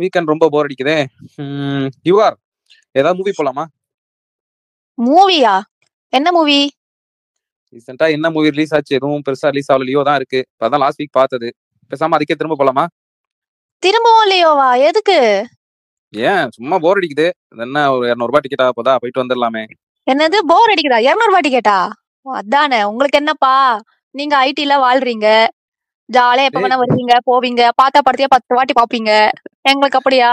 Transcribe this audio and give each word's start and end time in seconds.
Weekend 0.00 0.32
ரொம்ப 0.32 0.48
போர் 0.54 0.66
அடிக்குதே. 0.68 0.96
You are 2.08 2.36
ஏதாவது 2.98 3.18
movie 3.20 3.32
போலாமா? 3.38 3.64
மூவியா 4.98 5.54
என்ன 6.12 6.28
மூவி 6.32 6.58
ரீசெண்டா 7.74 8.06
என்ன 8.16 8.26
மூவி 8.34 8.50
ரிலீஸ் 8.54 8.74
ஆச்சு? 8.76 8.92
எதுவும் 8.98 9.22
பெருசா 9.26 9.48
ரிலீஸ் 9.52 9.70
ஆகல. 9.72 9.86
லியோ 9.88 10.02
தான் 10.08 10.18
இருக்கு. 10.20 10.40
அதான் 10.64 10.82
லாஸ்ட் 10.84 11.00
வீக் 11.02 11.18
பார்த்தது. 11.20 11.48
பேசாம 11.90 12.16
அதுக்கே 12.16 12.36
திரும்ப 12.40 12.56
போலாமா? 12.60 12.84
திரும்பவும் 13.82 14.28
லியோவா 14.32 14.68
எதுக்கு? 14.88 15.16
ஏன்? 16.12 16.44
சும்மா 16.56 16.76
போர் 16.84 16.98
அடிக்குது. 16.98 17.26
என்ன 17.64 17.78
ஒரு 17.94 18.04
இரநூறுபா 18.10 18.40
டிக்கெட்டா 18.44 18.68
போதா? 18.78 18.92
போயிட்டு 19.00 19.22
வந்துடலாமே. 19.22 19.64
என்னது? 20.06 20.38
போர் 20.50 20.72
அடிக்குதா? 20.74 21.00
இருநூறு 21.06 21.30
ரூபாய் 21.30 21.44
டிக்கெட்டா 21.46 21.78
அதானே. 22.26 22.78
உங்களுக்கு 22.84 23.18
என்னப்பா? 23.18 23.54
நீங்க 24.14 24.34
ஐடில 24.48 24.74
வாழ்றீங்க. 24.84 25.28
ஜாலியா 26.08 26.48
எப்ப. 26.48 26.60
வேணா 26.64 26.78
வருவீங்க 26.82 27.14
போவீங்க. 27.30 27.62
பார்த்தா 27.80 28.00
படத்தையே 28.06 28.30
பத்து 28.30 28.54
வாட்டி 28.56 28.74
பாப்பீங்க 28.80 29.10
எங்களுக்கு 29.64 29.98
அப்படியா? 29.98 30.30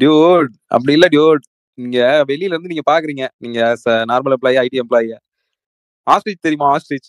டியூட் 0.00 0.50
அப்படி 0.66 0.92
இல்ல 0.92 1.06
டியூட் 1.10 1.44
நீங்க 1.78 1.98
வெளியில 2.28 2.52
இருந்து 2.52 2.68
நீங்க 2.68 2.84
பாக்குறீங்க. 2.90 3.24
நீங்க 3.36 3.60
normal 3.86 4.34
employee 4.34 4.58
IT 4.64 4.80
employee 4.80 5.14
ostrich 6.06 6.40
தெரியுமா 6.40 6.66
ஆஸ்ட்ரிச் 6.74 7.08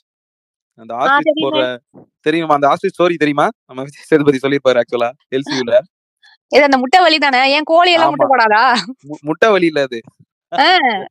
அந்த 0.77 0.93
ஆஸ்ட்ரிச். 0.93 1.43
போடுற 1.43 1.77
தெரியுமா 2.21 2.53
அந்த 2.53 2.67
ஆஸ்ட்ரிச் 2.67 2.95
ஸ்டோரி 2.95 3.15
தெரியுமா? 3.15 3.47
நம்ம 3.67 3.83
விஜய் 3.83 4.07
சேதுபதி 4.09 4.39
சொல்லியிருப்பாரு 4.41 4.81
ஆக்சுவலா 4.81 5.09
எல்சியூல 5.35 5.79
இது 6.55 6.63
அந்த 6.63 6.77
முட்டை 6.77 6.99
வலி 7.01 7.17
தானே? 7.17 7.39
ஏன் 7.51 7.63
கோழி 7.63 7.91
எல்லாம் 7.91 8.13
முட்டை. 8.15 8.27
போடாதா? 8.31 8.63
முட்டை 9.21 9.49
வலி 9.51 9.65
இல்ல 9.65 9.81
அது. 9.81 9.99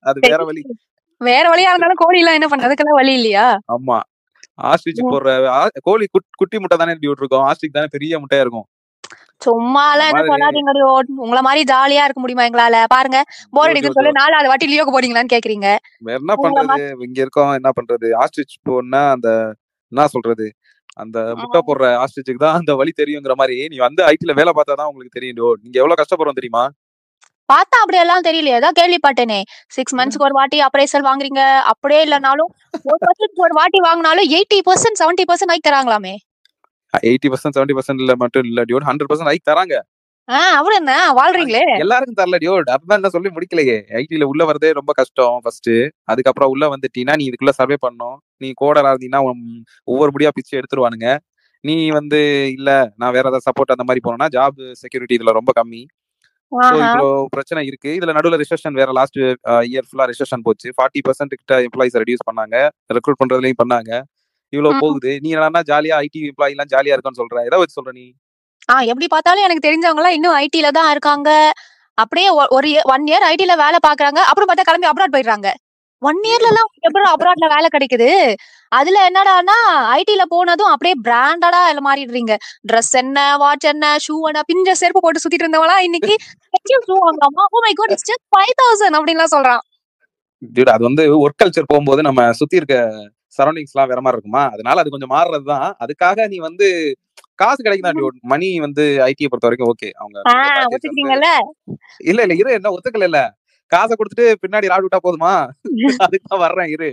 அது 0.01 0.19
வேற 0.29 0.45
வழி 0.45 0.63
வேற 1.21 1.45
வழியா 1.51 1.69
இருந்தாலும் 1.71 2.01
கோழி 2.05 2.19
எல்லாம் 2.19 2.37
என்ன 2.39 2.49
பண்றதுக்கெல்லாம் 2.53 2.99
வழி 3.01 3.13
இல்லையா? 3.13 3.47
ஆமா. 3.73 3.99
ஆஸ்ட்ரிச். 4.63 5.09
போடுற 5.11 5.69
கோழி 5.83 6.05
குட்- 6.05 6.33
குட்டி 6.37 6.59
முட்டை 6.59 6.79
தானே 6.79 6.93
டியூட் 6.93 7.19
இருக்கும். 7.21 7.45
ஆஸ்ட்ரிச் 7.45 7.75
தானே 7.77 7.87
பெரிய 7.91 8.19
முட்டையா 8.19 8.41
இருக்கும். 8.41 8.67
சும்மா 9.45 9.85
எல்லாம் 9.95 10.09
என்ன 10.09 10.21
மாதிரி- 10.23 10.39
சொல்லாதீங்க. 10.39 11.01
உங்கள 11.23 11.41
மாதிரி 11.41 11.75
ஜாலியா 11.75 12.05
இருக்க 12.05 12.21
முடியுமா 12.21 12.45
எங்களால? 12.45 12.85
பாருங்க 12.87 13.19
போர் 13.51 13.71
அடிக்குதுன்னு 13.71 13.91
சொல்லி 13.91 14.11
நாலாவது 14.11 14.49
வாட்டி 14.49 14.67
லியோக்கு 14.67 14.95
போறீங்களான்னு 14.97 15.33
கேக்குறீங்க. 15.33 15.69
என்ன 16.05 16.35
பண்றது? 16.43 16.89
இங்க 16.99 17.21
இருக்கோம் 17.21 17.53
என்ன 17.53 17.71
பண்றது? 17.71 18.07
ஆஸ்ட்ரிச் 18.21 18.57
போனா 18.63 19.11
அந்த 19.11 19.55
என்ன 19.93 20.07
சொல்றது? 20.07 20.53
அந்த 20.97 21.35
முட்டை 21.37 21.61
போடுற 21.67 22.05
ஆஸ்ட்ரிச்சுக்கு 22.05 22.39
தான் 22.39 22.59
அந்த 22.59 22.75
வழி 22.75 22.93
தெரியுங்கிற 22.97 23.35
மாதிரி 23.35 23.69
நீ 23.69 23.77
வந்து 23.77 24.05
ஐடில 24.05 24.35
வேலை 24.35 24.53
பார்த்தா 24.57 24.73
தான் 24.75 24.87
உங்களுக்கு 24.87 25.21
தெரியும். 25.21 25.59
நீங்க 25.63 25.81
எவ்வளவு 25.81 26.03
கஷ்டப்படுறோம் 26.03 26.39
தெரியுமா? 26.41 26.69
பார்த்தா 27.53 27.79
அப்படி 27.81 27.99
எல்லாம் 27.99 28.23
தெரியலையே 28.23 28.61
ஏதோ 28.61 28.73
கேள்விப்பட்டேனே. 28.81 29.43
சிக்ஸ் 29.69 29.95
மந்த்ஸ்க்கு 29.95 30.23
ஒரு 30.23 30.33
வாட்டி 30.33 30.61
அப்ரைசல் 30.61 31.03
வாங்குறீங்க 31.03 31.59
அப்படியே 31.59 32.05
இல்லைனாலும் 32.05 32.49
ஒரு 32.83 32.97
வருஷத்துக்கு 32.99 33.43
ஒரு 33.43 33.53
வாட்டி 33.53 33.79
வாங்கினாலும் 33.79 34.31
eighty 34.31 34.59
percent 34.69 34.99
seventy 34.99 35.25
percent 35.33 35.53
hike 35.53 35.69
தராங்களாமே. 35.69 36.15
Eighty 37.09 37.29
percent 37.33 37.57
seventy 37.57 37.75
பர்சன்ட்ல 37.79 38.15
மட்டும் 38.23 38.47
இல்ல 38.51 38.63
டியோட் 38.69 38.87
ஹண்ட்ரட் 38.91 39.11
பர்சன்ட் 39.11 39.31
ஹைக் 39.33 39.49
தராங்க. 39.51 39.77
அப்படி 40.59 40.75
என்ன 40.81 40.93
வாழ்றீங்களே? 41.19 41.63
எல்லாருக்கும் 41.83 42.19
தரல 42.21 42.37
டியோட் 42.43 42.71
அதுதான் 42.75 42.99
என்ன 43.01 43.09
சொல்லி 43.15 43.31
முடிக்கலையே. 43.35 43.77
ஐடில 44.01 44.29
உள்ள 44.31 44.43
வரதே 44.51 44.69
ரொம்ப 44.79 44.93
கஷ்டம் 45.01 45.35
ஃபர்ஸ்ட் 45.45 45.73
அதுக்கப்புறம் 46.13 46.53
உள்ள 46.53 46.65
வந்துட்டீங்கன்னா 46.75 47.17
நீ 47.21 47.25
இதுக்குள்ள 47.31 47.53
சர்வே 47.59 47.77
பண்ணணும். 47.85 48.17
நீ 48.43 48.51
கோடரா 48.63 48.93
இருந்தீங்கன்னா 48.93 49.23
ஒவ்வொரு 49.93 50.11
முடியா 50.15 50.31
பிச்சு 50.37 50.55
எடுத்துருவானுங்க. 50.61 51.11
நீ 51.65 51.77
வந்து 51.99 52.21
இல்ல 52.57 52.71
நான் 53.01 53.15
வேற 53.17 53.25
ஏதாவது 53.31 53.47
சப்போர்ட் 53.49 53.75
அந்த 53.75 53.87
மாதிரி 53.89 54.03
போனோம்னா 54.07 54.31
ஜாப் 54.37 54.59
செக்யூரிட்டி 54.81 55.19
இதுல 55.19 55.37
ரொம்ப 55.41 55.53
கம்மி. 55.61 55.83
இவ்வளோ 56.53 57.07
பிரச்சனை 57.35 57.61
இருக்கு. 57.69 57.91
இதுல 57.99 58.13
நடுவுல 58.17 58.37
ரிசெஷன் 58.43 58.77
வேற 58.81 58.91
லாஸ்ட் 58.99 59.19
இயர் 59.71 59.87
ஃபுல்லா 59.89 60.05
ரிசெஷன் 60.11 60.45
போச்சு. 60.49 60.69
ஃபார்ட்டி 60.77 61.01
பர்சன்ட் 61.07 61.39
கிட்ட 61.39 61.55
எம்ப்ளாயிஸ் 61.69 61.97
ரெடியூஸ் 62.03 62.27
பண்ணாங்க. 62.29 62.57
ரெக்ரூட் 62.97 63.21
பண்றதுலயும் 63.23 63.61
பண்ணாங்க. 63.63 63.93
இவ்வளவு. 64.55 64.81
போகுது. 64.81 65.11
நீ 65.23 65.29
என்னன்னா 65.35 65.63
ஜாலியா 65.71 65.97
ஐடி 66.05 66.21
எம்ப்ளாயி 66.31 66.55
எல்லாம் 66.55 66.73
ஜாலியா 66.75 66.95
இருக்குன்னு 66.95 67.21
சொல்ற? 67.23 67.45
எதை 67.49 67.59
வச்சு 67.61 67.79
சொல்ற 67.79 67.93
நீ? 67.93 68.07
ஆஹ் 68.69 68.87
எப்படி 68.91 69.07
பார்த்தாலும் 69.07 69.45
எனக்கு 69.47 69.67
தெரிஞ்சவங்க 69.69 70.01
எல்லாம் 70.03 70.17
இன்னும் 70.19 70.37
ஐடில 70.43 70.69
தான் 70.71 70.91
இருக்காங்க. 70.91 71.31
அப்படியே 71.99 72.29
ஒரு 72.57 72.69
ஒன் 72.93 73.05
இயர் 73.07 73.27
ஐடில 73.33 73.53
வேலை 73.63 73.79
பாக்குறாங்க 73.87 74.21
அப்புறம் 74.29 74.49
பார்த்தா 74.49 74.67
கிளம்பி 74.69 74.91
அப்ராட் 74.91 75.15
போயிடுறாங்க. 75.15 75.49
ஒன் 76.03 76.19
இயர்ல 76.29 76.49
எல்லாம் 76.51 76.71
எப்படி 76.87 77.05
அப்ராட்ல 77.11 77.47
வேலை 77.53 77.69
கிடைக்குது? 77.75 78.09
அதுல 78.73 78.99
என்னடான்னா 79.09 79.57
ஐடில 79.97 80.23
போனதும் 80.29 80.71
அப்படியே 80.73 80.95
பிராண்டடா 81.07 81.61
எல்லாம் 81.71 81.87
மாறிடுறீங்க. 81.89 82.35
ட்ரெஸ் 82.69 82.95
என்ன 82.95 83.19
வாட்ச் 83.37 83.67
என்ன 83.73 83.93
ஷூ 84.07 84.17
என்ன 84.31 84.43
பிஞ்ச 84.51 84.75
செருப்பு 84.75 85.03
போட்டு 85.03 85.23
சுத்திட்டு 85.25 85.47
இருந்தவங்களா 85.47 85.77
இன்னைக்கு 85.81 86.15
ஷூ 86.87 86.97
வாங்கலாமா 87.05 87.45
ஓ 87.51 87.63
my 87.67 87.73
God 87.73 87.95
it's 87.95 88.09
just 88.11 88.25
five 88.33 88.55
thousand 88.63 88.99
அப்படின்லாம் 88.99 89.35
சொல்றான். 89.37 89.63
அது 90.75 90.83
வந்து 90.83 91.05
ஒர்க் 91.23 91.41
கல்ச்சர் 91.43 91.71
போகும்போது 91.71 92.03
நம்ம 92.03 92.33
சுத்தி 92.33 92.61
இருக்க 92.61 92.77
சரௌண்டிங்ஸ் 93.37 93.75
எல்லாம் 93.75 93.91
வேற 93.91 94.01
மாதிரி 94.01 94.19
இருக்குமா? 94.19 94.45
அதனால 94.55 94.83
அது 94.83 94.91
கொஞ்சம் 94.91 95.15
மாறுறதுதான். 95.15 95.69
அதுக்காக 95.85 96.27
நீ 96.29 96.39
வந்து 96.41 96.67
காசு 97.39 97.61
டியூட் 97.91 98.19
மணி 98.33 98.49
வந்து 98.61 98.85
ஐடியை 99.07 99.29
பொறுத்த 99.29 99.49
வரைக்கும் 99.49 99.71
ஓகே 99.73 99.89
அவங்க 99.95 100.19
இல்ல 102.05 102.21
இல்ல 102.23 102.35
இரு 102.35 102.51
என்ன 102.59 102.73
ஒத்துக்கல 102.77 103.09
இல்ல. 103.11 103.21
காசை 103.73 103.95
கொடுத்துட்டு 103.95 104.27
பின்னாடி 104.43 104.71
ராடு 104.73 104.85
விட்டா 104.87 105.01
போதுமா? 105.05 105.33
அதுக்கு 106.07 106.27
தான் 106.27 106.43
வர்றேன் 106.45 106.71
இரு. 106.75 106.91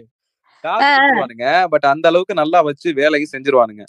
காசு. 0.63 0.85
கொடுத்துருவானுங்க 0.85 1.47
பட் 1.73 1.87
அந்த 1.91 2.05
அளவுக்கு 2.07 2.33
நல்லா 2.33 2.59
வச்சு 2.67 2.89
வேலையும் 2.99 3.31
செஞ்சிருவானுங்க. 3.33 3.83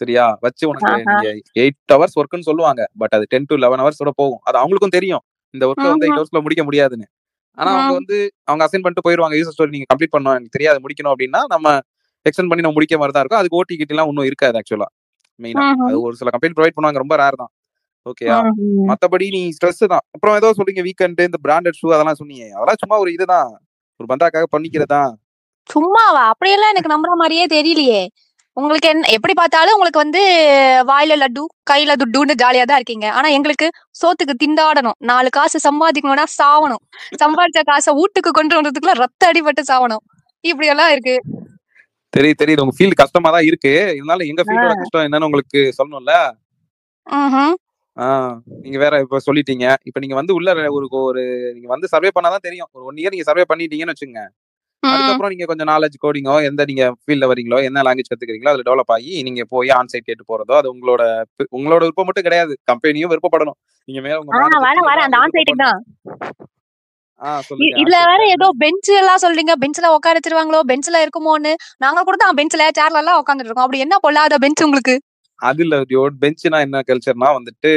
சரியா? 0.00 0.24
வச்சு 0.42 0.64
உனக்கு 0.70 1.30
எயிட் 1.62 1.92
ஹவர்ஸ் 1.92 2.16
ஒர்க்னு 2.20 2.48
சொல்லுவாங்க 2.48 2.82
பட் 2.98 3.14
அது 3.16 3.26
டென் 3.32 3.48
டு 3.50 3.56
லெவன் 3.56 3.82
ஹவர்ஸோட 3.82 4.12
போகும். 4.16 4.42
அது 4.48 4.56
அவங்களுக்கும் 4.62 4.96
தெரியும். 4.98 5.22
இந்த 5.54 5.64
ஒர்க்கை 5.70 5.88
வந்து 5.92 6.06
எயிட் 6.06 6.18
ஹவர்ஸ்ல 6.18 6.42
முடிக்க 6.46 6.62
முடியாதுன்னு. 6.64 7.06
ஆனா 7.58 7.70
அவங்க. 7.74 7.92
வந்து 7.94 8.16
அவங்க 8.48 8.62
அசைன் 8.66 8.82
பண்ணிட்டு 8.84 9.04
போயிருவாங்க 9.04 9.36
யூசர் 9.38 9.54
ஸ்டோரி 9.54 9.74
நீங்க 9.74 9.88
கம்ப்ளீட் 9.92 10.16
எனக்கு 10.32 10.56
தெரியாது 10.56 10.82
முடிக்கணும் 10.84 11.12
அப்படின்னா 11.14 11.40
நம்ம 11.54 11.68
எக்ஸ்டெண்ட் 12.28 12.50
பண்ணி 12.50 12.64
நம்ம 12.64 12.76
முடிக்க 12.78 12.96
மாதிரி 13.02 13.14
தான் 13.16 13.24
இருக்கும். 13.24 13.40
அதுக்கு 13.42 13.58
ஓடி 13.60 13.76
கிட்டலாம் 13.82 14.10
ஒன்றும் 14.12 14.28
இருக்காது 14.30 14.58
ஆக்சுவலா 14.62 14.88
மெயினா. 15.40 15.64
அது 15.88 15.96
ஒரு 16.06 16.14
சில 16.20 16.30
கம்பெனி 16.34 16.56
ப்ரொவைட் 16.58 16.76
பண்ணுவாங்க 16.76 17.02
ரொம்ப 17.04 17.16
ரேர் 17.22 17.40
தான். 17.42 17.52
ஓகேயா. 18.10 18.36
மத்தபடி 18.90 19.26
நீ 19.36 19.40
ஸ்ட்ரெஸ் 19.56 19.82
தான். 19.94 20.04
அப்புறம் 20.14 20.36
ஏதோ 20.40 20.50
சொல்றீங்க 20.58 20.82
வீக்கெண்ட் 20.88 21.22
இந்த 21.28 21.38
பிராண்டட் 21.46 21.78
ஷூ 21.80 21.88
அதெல்லாம் 21.96 22.18
சொன்னீங்க. 22.20 22.44
அதெல்லாம் 22.56 22.80
சும்மா 22.82 22.98
ஒரு 23.04 23.10
இதுதான். 23.16 23.50
ஒரு 24.00 24.06
பந்தாக்காக 24.12 24.46
பண்ணிக்கிறதா? 24.54 25.02
சும்மாவா? 25.74 26.22
அப்படியெல்லாம் 26.32 26.72
எனக்கு 26.74 26.92
நம்புற 26.94 27.12
மாதிரியே 27.22 27.44
தெரியலையே. 27.56 28.02
உங்களுக்கு 28.56 28.88
என்ன 28.92 29.08
எப்படி 29.14 29.34
பார்த்தாலும் 29.38 29.74
உங்களுக்கு 29.76 30.02
வந்து 30.02 30.20
வாயில 30.90 31.16
லட்டு 31.22 31.42
கையில 31.70 31.94
துட்டுன்னு 32.02 32.34
ஜாலியா 32.42 32.64
தான் 32.68 32.78
இருக்கீங்க. 32.80 33.06
ஆனா 33.16 33.28
எங்களுக்கு 33.38 33.66
சோத்துக்கு 34.00 34.34
திண்டாடணும். 34.42 34.96
நாலு 35.10 35.30
காசு 35.36 35.58
சம்பாதிக்கணும்னா 35.68 36.26
சாவணும். 36.38 36.82
சம்பாதிச்ச 37.22 37.62
காசை 37.70 37.92
வீட்டுக்கு 38.00 38.30
கொண்டு 38.38 38.56
வந்ததுக்குள்ள 38.58 38.94
ரத்த 39.04 39.22
அடிபட்டு 39.32 39.64
சாவணும். 39.72 40.04
இப்படி 40.44 40.68
எல்லாம் 40.74 40.92
இருக்கு. 40.94 41.16
தெரியுது 42.16 42.40
தெரியுது. 42.42 42.64
உங்க 42.64 42.74
ஃபீல்டு 42.78 43.00
கஷ்டமா 43.00 43.30
தான் 43.36 43.46
இருக்கு. 43.48 43.72
இருந்தாலும் 43.98 44.28
எங்க 44.30 44.42
ஃபீல்டோட 44.46 44.74
கஷ்டம் 44.80 45.06
என்னன்னு 45.06 45.28
உங்களுக்கு 45.28 45.60
சொல்லணும்ல? 45.78 46.14
நீங்க 48.64 48.78
வேற 48.82 48.94
இப்ப 49.04 49.20
சொல்லிட்டீங்க. 49.26 49.66
இப்ப 49.88 49.98
நீங்க 50.00 50.16
வந்து 50.18 50.32
உள்ள 50.38 50.48
ஒரு 50.78 50.86
ஒரு 51.02 51.22
நீங்க 51.54 51.68
வந்து 51.74 51.86
சர்வே 51.94 52.10
பண்ணாதான் 52.16 52.46
தெரியும். 52.48 52.70
ஒரு 52.76 52.84
ஒன் 52.84 52.98
இயர் 53.02 53.14
நீங்க 53.14 53.28
சர்வே 53.30 53.44
பண்ணிட்டீங்கன்னு 53.52 53.94
வச்சுங்க. 53.94 54.20
அதுக்கப்புறம் 54.82 55.32
நீங்க 55.32 55.46
கொஞ்சம் 55.50 55.68
நாலேஜ் 55.70 55.96
கோடிங்கோ 56.02 56.34
எந்த 56.48 56.64
நீங்க 56.64 56.84
ஃபீல்ட்ல 57.02 57.28
வரீங்களோ 57.30 57.58
என்ன 57.68 57.82
லாங்குவேஜ் 57.86 58.10
கத்துக்கிறீங்களோ 58.10 58.52
அதுல 58.52 58.66
டெவலப் 58.68 58.92
ஆகி 58.96 59.12
நீங்க 59.28 59.44
போய் 59.54 59.74
ஆன் 59.76 59.90
சைட் 59.92 60.08
கேட்டு 60.10 60.24
போறதோ 60.30 60.54
அது 60.60 60.68
உங்களோட 60.74 61.02
உங்களோட 61.56 61.80
விருப்பம் 61.86 62.08
மட்டும் 62.08 62.26
கிடையாது. 62.28 62.54
கம்பெனியும் 62.72 63.12
விருப்பப்படணும். 63.12 63.58
நீங்க 63.88 64.02
மேல 64.06 64.20
உங்க 64.20 64.32
இதுல 67.78 67.96
வேற. 68.10 68.22
ஏதோ 68.36 68.46
பெஞ்ச் 68.62 68.90
எல்லாம் 69.02 69.22
சொல்றீங்க. 69.24 69.52
பெஞ்ச்ல 69.62 69.90
உட்கார 69.96 70.14
வச்சிருவாங்களோ? 70.18 70.60
பெஞ்ச்ல 70.70 70.96
இருக்குமோன்னு? 71.04 71.52
நாங்க 71.84 72.02
கூட 72.08 72.16
தான் 72.24 72.38
பெஞ்ச்ல 72.40 72.68
சேர்ல 72.78 73.02
எல்லாம் 73.02 73.20
உட்காந்துட்டு 73.22 73.50
இருக்கோம். 73.50 73.66
அப்படி 73.68 73.84
என்ன 73.86 73.98
பொல்லாத 74.06 74.38
பெஞ்ச் 74.44 74.64
உங்களுக்கு? 74.68 74.94
அது 75.38 75.62
இல்ல 75.64 75.76
பெஞ்ச்னா 76.24 76.60
என்ன 76.66 76.82
கல்ச்சர்னா 76.90 77.30
வந்துட்டு 77.38 77.72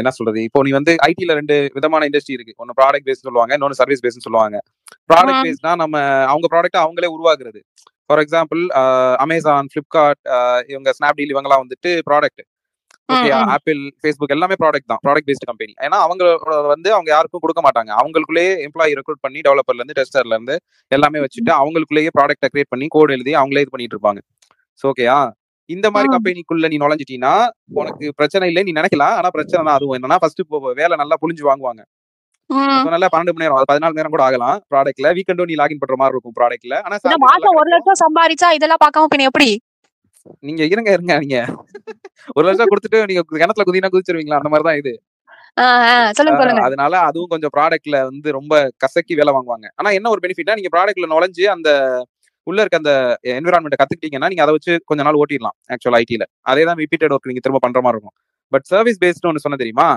என்ன 0.00 0.10
சொல்றது? 0.16 0.40
இப்போ 0.48 0.58
நீ 0.66 0.70
வந்து 0.76 0.92
ஐடில 1.08 1.34
ரெண்டு 1.38 1.54
விதமான 1.76 2.06
இண்டஸ்ட்ரி 2.08 2.36
இருக்கு. 2.36 2.54
ஒன்னு 2.62 2.76
ப்ராடக்ட் 2.78 3.06
பேஸ் 3.08 3.24
சொல்லுவாங்க 3.26 3.52
இன்னொன்னு 3.56 3.80
சர்வீஸ் 3.80 4.02
பேஸ்னு 4.04 4.26
சொல்லுவாங்க. 4.26 4.56
ப்ராடக்ட். 5.10 5.42
பேஸ்னா 5.46 5.72
நம்ம 5.82 5.96
அவங்க 6.32 6.46
ப்ராடக்ட் 6.52 6.78
அவங்களே 6.84 7.10
உருவாக்குறது. 7.16 7.60
ஃபார் 8.10 8.22
எக்ஸாம்பிள் 8.24 8.60
அமேசான் 9.24 9.68
பிளிப்கார்ட் 9.72 10.20
இவங்க 10.72 10.92
ஸ்னாப்டீல் 10.98 11.32
இவங்கலாம் 11.34 11.62
வந்துட்டு 11.64 11.90
ப்ராடக்ட் 12.08 12.42
ஓகே. 13.08 13.30
ஆப்பிள் 13.54 13.80
ஃபேஸ்புக் 14.00 14.34
எல்லாமே 14.36 14.56
ப்ராடக்ட் 14.62 14.90
தான். 14.92 15.00
ப்ராடக்ட் 15.04 15.28
பேஸ்ட் 15.28 15.46
கம்பெனி 15.50 15.72
ஏன்னா 15.86 15.98
அவங்க 16.06 16.22
வந்து 16.72 16.88
அவங்க 16.96 17.08
யாருக்கும் 17.14 17.42
கொடுக்க 17.44 17.60
மாட்டாங்க. 17.66 17.90
அவங்களுக்குள்ளேயே 18.00 18.52
எம்ப்ளாயி 18.66 18.96
ரெக்ரூட் 19.00 19.22
பண்ணி 19.26 19.40
டெவலப்பர்ல 19.46 19.82
இருந்து 19.82 19.98
டெஸ்டர்ல 19.98 20.36
இருந்து 20.38 20.56
எல்லாமே 20.92 21.20
வச்சுட்டு 21.24 21.52
அவங்களுக்குள்ளேயே 21.60 22.12
ப்ராடக்ட்டை 22.16 22.50
கிரியேட் 22.52 22.72
பண்ணி 22.74 22.88
கோட் 22.96 23.14
எழுதி 23.16 23.34
அவங்களே 23.42 23.62
இது 23.64 23.74
பண்ணிட்டு 23.74 23.96
இருப்பாங்க. 23.96 24.20
ஸோ 24.80 24.86
ஓகேயா 24.92 25.18
இந்த 25.70 25.86
மாதிரி. 25.94 26.08
கம்பெனிக்குள்ள 26.14 26.66
நீ 26.72 26.76
நுழைஞ்சிட்டீங்கன்னா 26.82 27.34
உனக்கு 27.80 28.06
பிரச்சனை 28.18 28.44
இல்லை 28.50 28.62
நீ 28.68 28.72
நினைக்கலாம். 28.80 29.16
ஆனா 29.20 29.30
பிரச்சனை 29.36 29.60
தான் 29.62 29.78
அதுவும் 29.78 29.96
என்னன்னா 29.98 30.18
ஃபர்ஸ்ட் 30.22 30.42
வேலை 30.82 30.94
நல்லா 31.02 31.18
புளிஞ்சு 31.22 31.44
வாங்குவாங்க. 31.50 31.82
நல்லா 32.94 33.08
பன்னெண்டு 33.12 33.32
மணி 33.34 33.44
நேரம் 33.44 33.70
பதினாலு 33.70 33.98
நேரம் 33.98 34.14
கூட 34.14 34.22
ஆகலாம் 34.26 34.60
ப்ராடக்ட்ல 34.72 35.08
வீக்கெண்டும் 35.16 35.50
நீ 35.50 35.56
லாகின் 35.60 35.80
பண்ற 35.82 35.96
மாதிரி 36.02 36.14
இருக்கும் 36.14 36.36
ப்ராடக்ட்ல 36.38 36.76
ஆனா 36.84 36.96
மாசம் 37.26 37.58
ஒரு. 37.60 37.68
லட்சம் 37.74 38.00
சம்பாதிச்சா 38.04 38.50
இதெல்லாம் 38.58 38.82
பார்க்காம 38.84 39.10
பின்ன 39.12 39.28
எப்படி? 39.30 39.50
நீங்க 40.46 40.62
இருங்க 40.72 40.90
இருங்க 40.96 41.14
நீங்க. 41.24 41.40
ஒரு 42.36 42.44
லட்சம் 42.48 42.70
கொடுத்துட்டு 42.72 43.00
நீங்க 43.10 43.22
கிணத்துல 43.42 43.66
குதினா 43.68 43.90
குதிச்சிருவீங்களா? 43.94 44.40
அந்த 44.40 44.50
மாதிரி 44.52 44.66
தான் 44.68 44.80
இது 44.82 44.94
அதனால 46.66 46.94
அதுவும் 47.08 47.30
கொஞ்சம் 47.32 47.52
ப்ராடக்ட்ல 47.54 47.96
வந்து 48.10 48.28
ரொம்ப 48.38 48.54
கசக்கி 48.82 49.14
வேலை 49.20 49.32
வாங்குவாங்க. 49.36 49.66
ஆனா 49.78 49.88
என்ன 49.98 50.10
ஒரு 50.14 50.20
பெனிஃபிட்னா 50.24 50.56
நீங்க 50.58 50.70
ப்ராடக்ட்ல 50.74 51.08
நுழைஞ்சு 51.12 51.44
அந்த 51.54 51.70
உள்ள 52.46 52.58
இருக்க 52.62 52.82
அந்த 52.82 52.92
என்விரான்மெண்ட் 53.38 53.78
கத்துக்கிட்டீங்கன்னா 53.80 54.28
நீங்க 54.32 54.44
அதை 54.44 54.52
வச்சு 54.56 54.72
கொஞ்ச 54.90 55.00
நாள் 55.06 55.18
ஓட்டிடலாம் 55.22 55.56
ஆக்சுவல் 55.74 55.96
ஐடில 56.02 56.24
அதே 56.50 56.62
தான் 56.68 56.78
ரிப்பீட்டட் 56.82 57.14
ஒர்க் 57.14 57.30
நீங்க 57.30 57.42
திரும்ப 57.46 57.60
பண்ற 57.64 57.80
மாதிரி 57.86 57.96
இருக்கும். 57.98 58.16
பட் 58.52 58.66
சர்வீஸ் 58.72 59.00
பேஸ்டு 59.02 59.28
ஒன்னு 59.30 59.44
சொன்ன 59.46 59.58
தெரியுமா? 59.62 59.88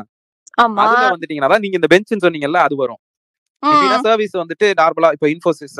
அதுல 0.83 1.03
வந்துட்டீங்கன்னா 1.15 1.59
நீங்க 1.65 1.77
இந்த 1.81 1.89
பெஞ்சுன்னு 1.93 2.25
சொன்னீங்கல்ல 2.25 2.61
அது 2.67 2.75
வரும். 2.83 3.01
சர்வீஸ் 4.07 4.35
வந்துட்டு 4.43 4.67
நார்மலா 4.81 5.11
இப்போ 5.17 5.27
இன்ஃபோசிஸ் 5.35 5.77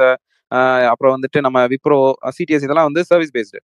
அப்புறம் 0.91 1.13
வந்துட்டு 1.15 1.39
நம்ம 1.45 1.59
விப்ரோ 1.73 1.99
சிடிஎஸ் 2.37 2.65
இதெல்லாம் 2.67 2.87
வந்து 2.89 3.01
சர்வீஸ் 3.11 3.35
பேஸ்டு 3.37 3.59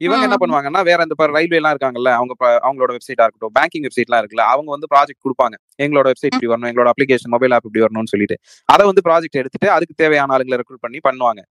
இவங்க 0.00 0.24
என்ன. 0.26 0.36
பண்ணுவாங்கன்னா 0.42 0.80
வேற 0.88 1.06
இந்த 1.06 1.26
ரயில்வே 1.36 1.58
எல்லாம் 1.60 1.74
இருக்காங்கல்ல 1.74 2.10
அவங்க 2.18 2.32
அவங்களோட 2.66 2.90
வெப்சைட்டா 2.96 3.24
இருக்கட்டும் 3.26 3.54
பேங்கிங் 3.58 3.84
வெப்சைட்லாம் 3.86 4.20
இருக்குல்ல 4.22 4.44
அவங்க 4.52 4.68
வந்து 4.76 4.88
ப்ராஜெக்ட் 4.94 5.22
கொடுப்பாங்க. 5.26 5.56
எங்களோட 5.84 6.06
வெப்சைட் 6.12 6.32
இப்படி 6.32 6.50
வரணும் 6.52 6.70
எங்களோட 6.70 6.90
அப்ளிகேஷன் 6.94 7.32
மொபைல் 7.34 7.54
ஆப் 7.56 7.66
இப்படி 7.68 7.84
வரணும்னு 7.86 8.12
சொல்லிட்டு. 8.14 8.36
அதை 8.74 8.84
வந்து 8.90 9.04
ப்ராஜெக்ட் 9.08 9.40
எடுத்துட்டு 9.42 9.70
அதுக்கு 9.76 9.96
தேவையான 10.02 10.34
ஆளுங்களை 10.36 10.58
ரெக்ரூட் 10.62 10.84
பண்ணி 10.86 11.00
பண்ணுவாங்க. 11.08 11.42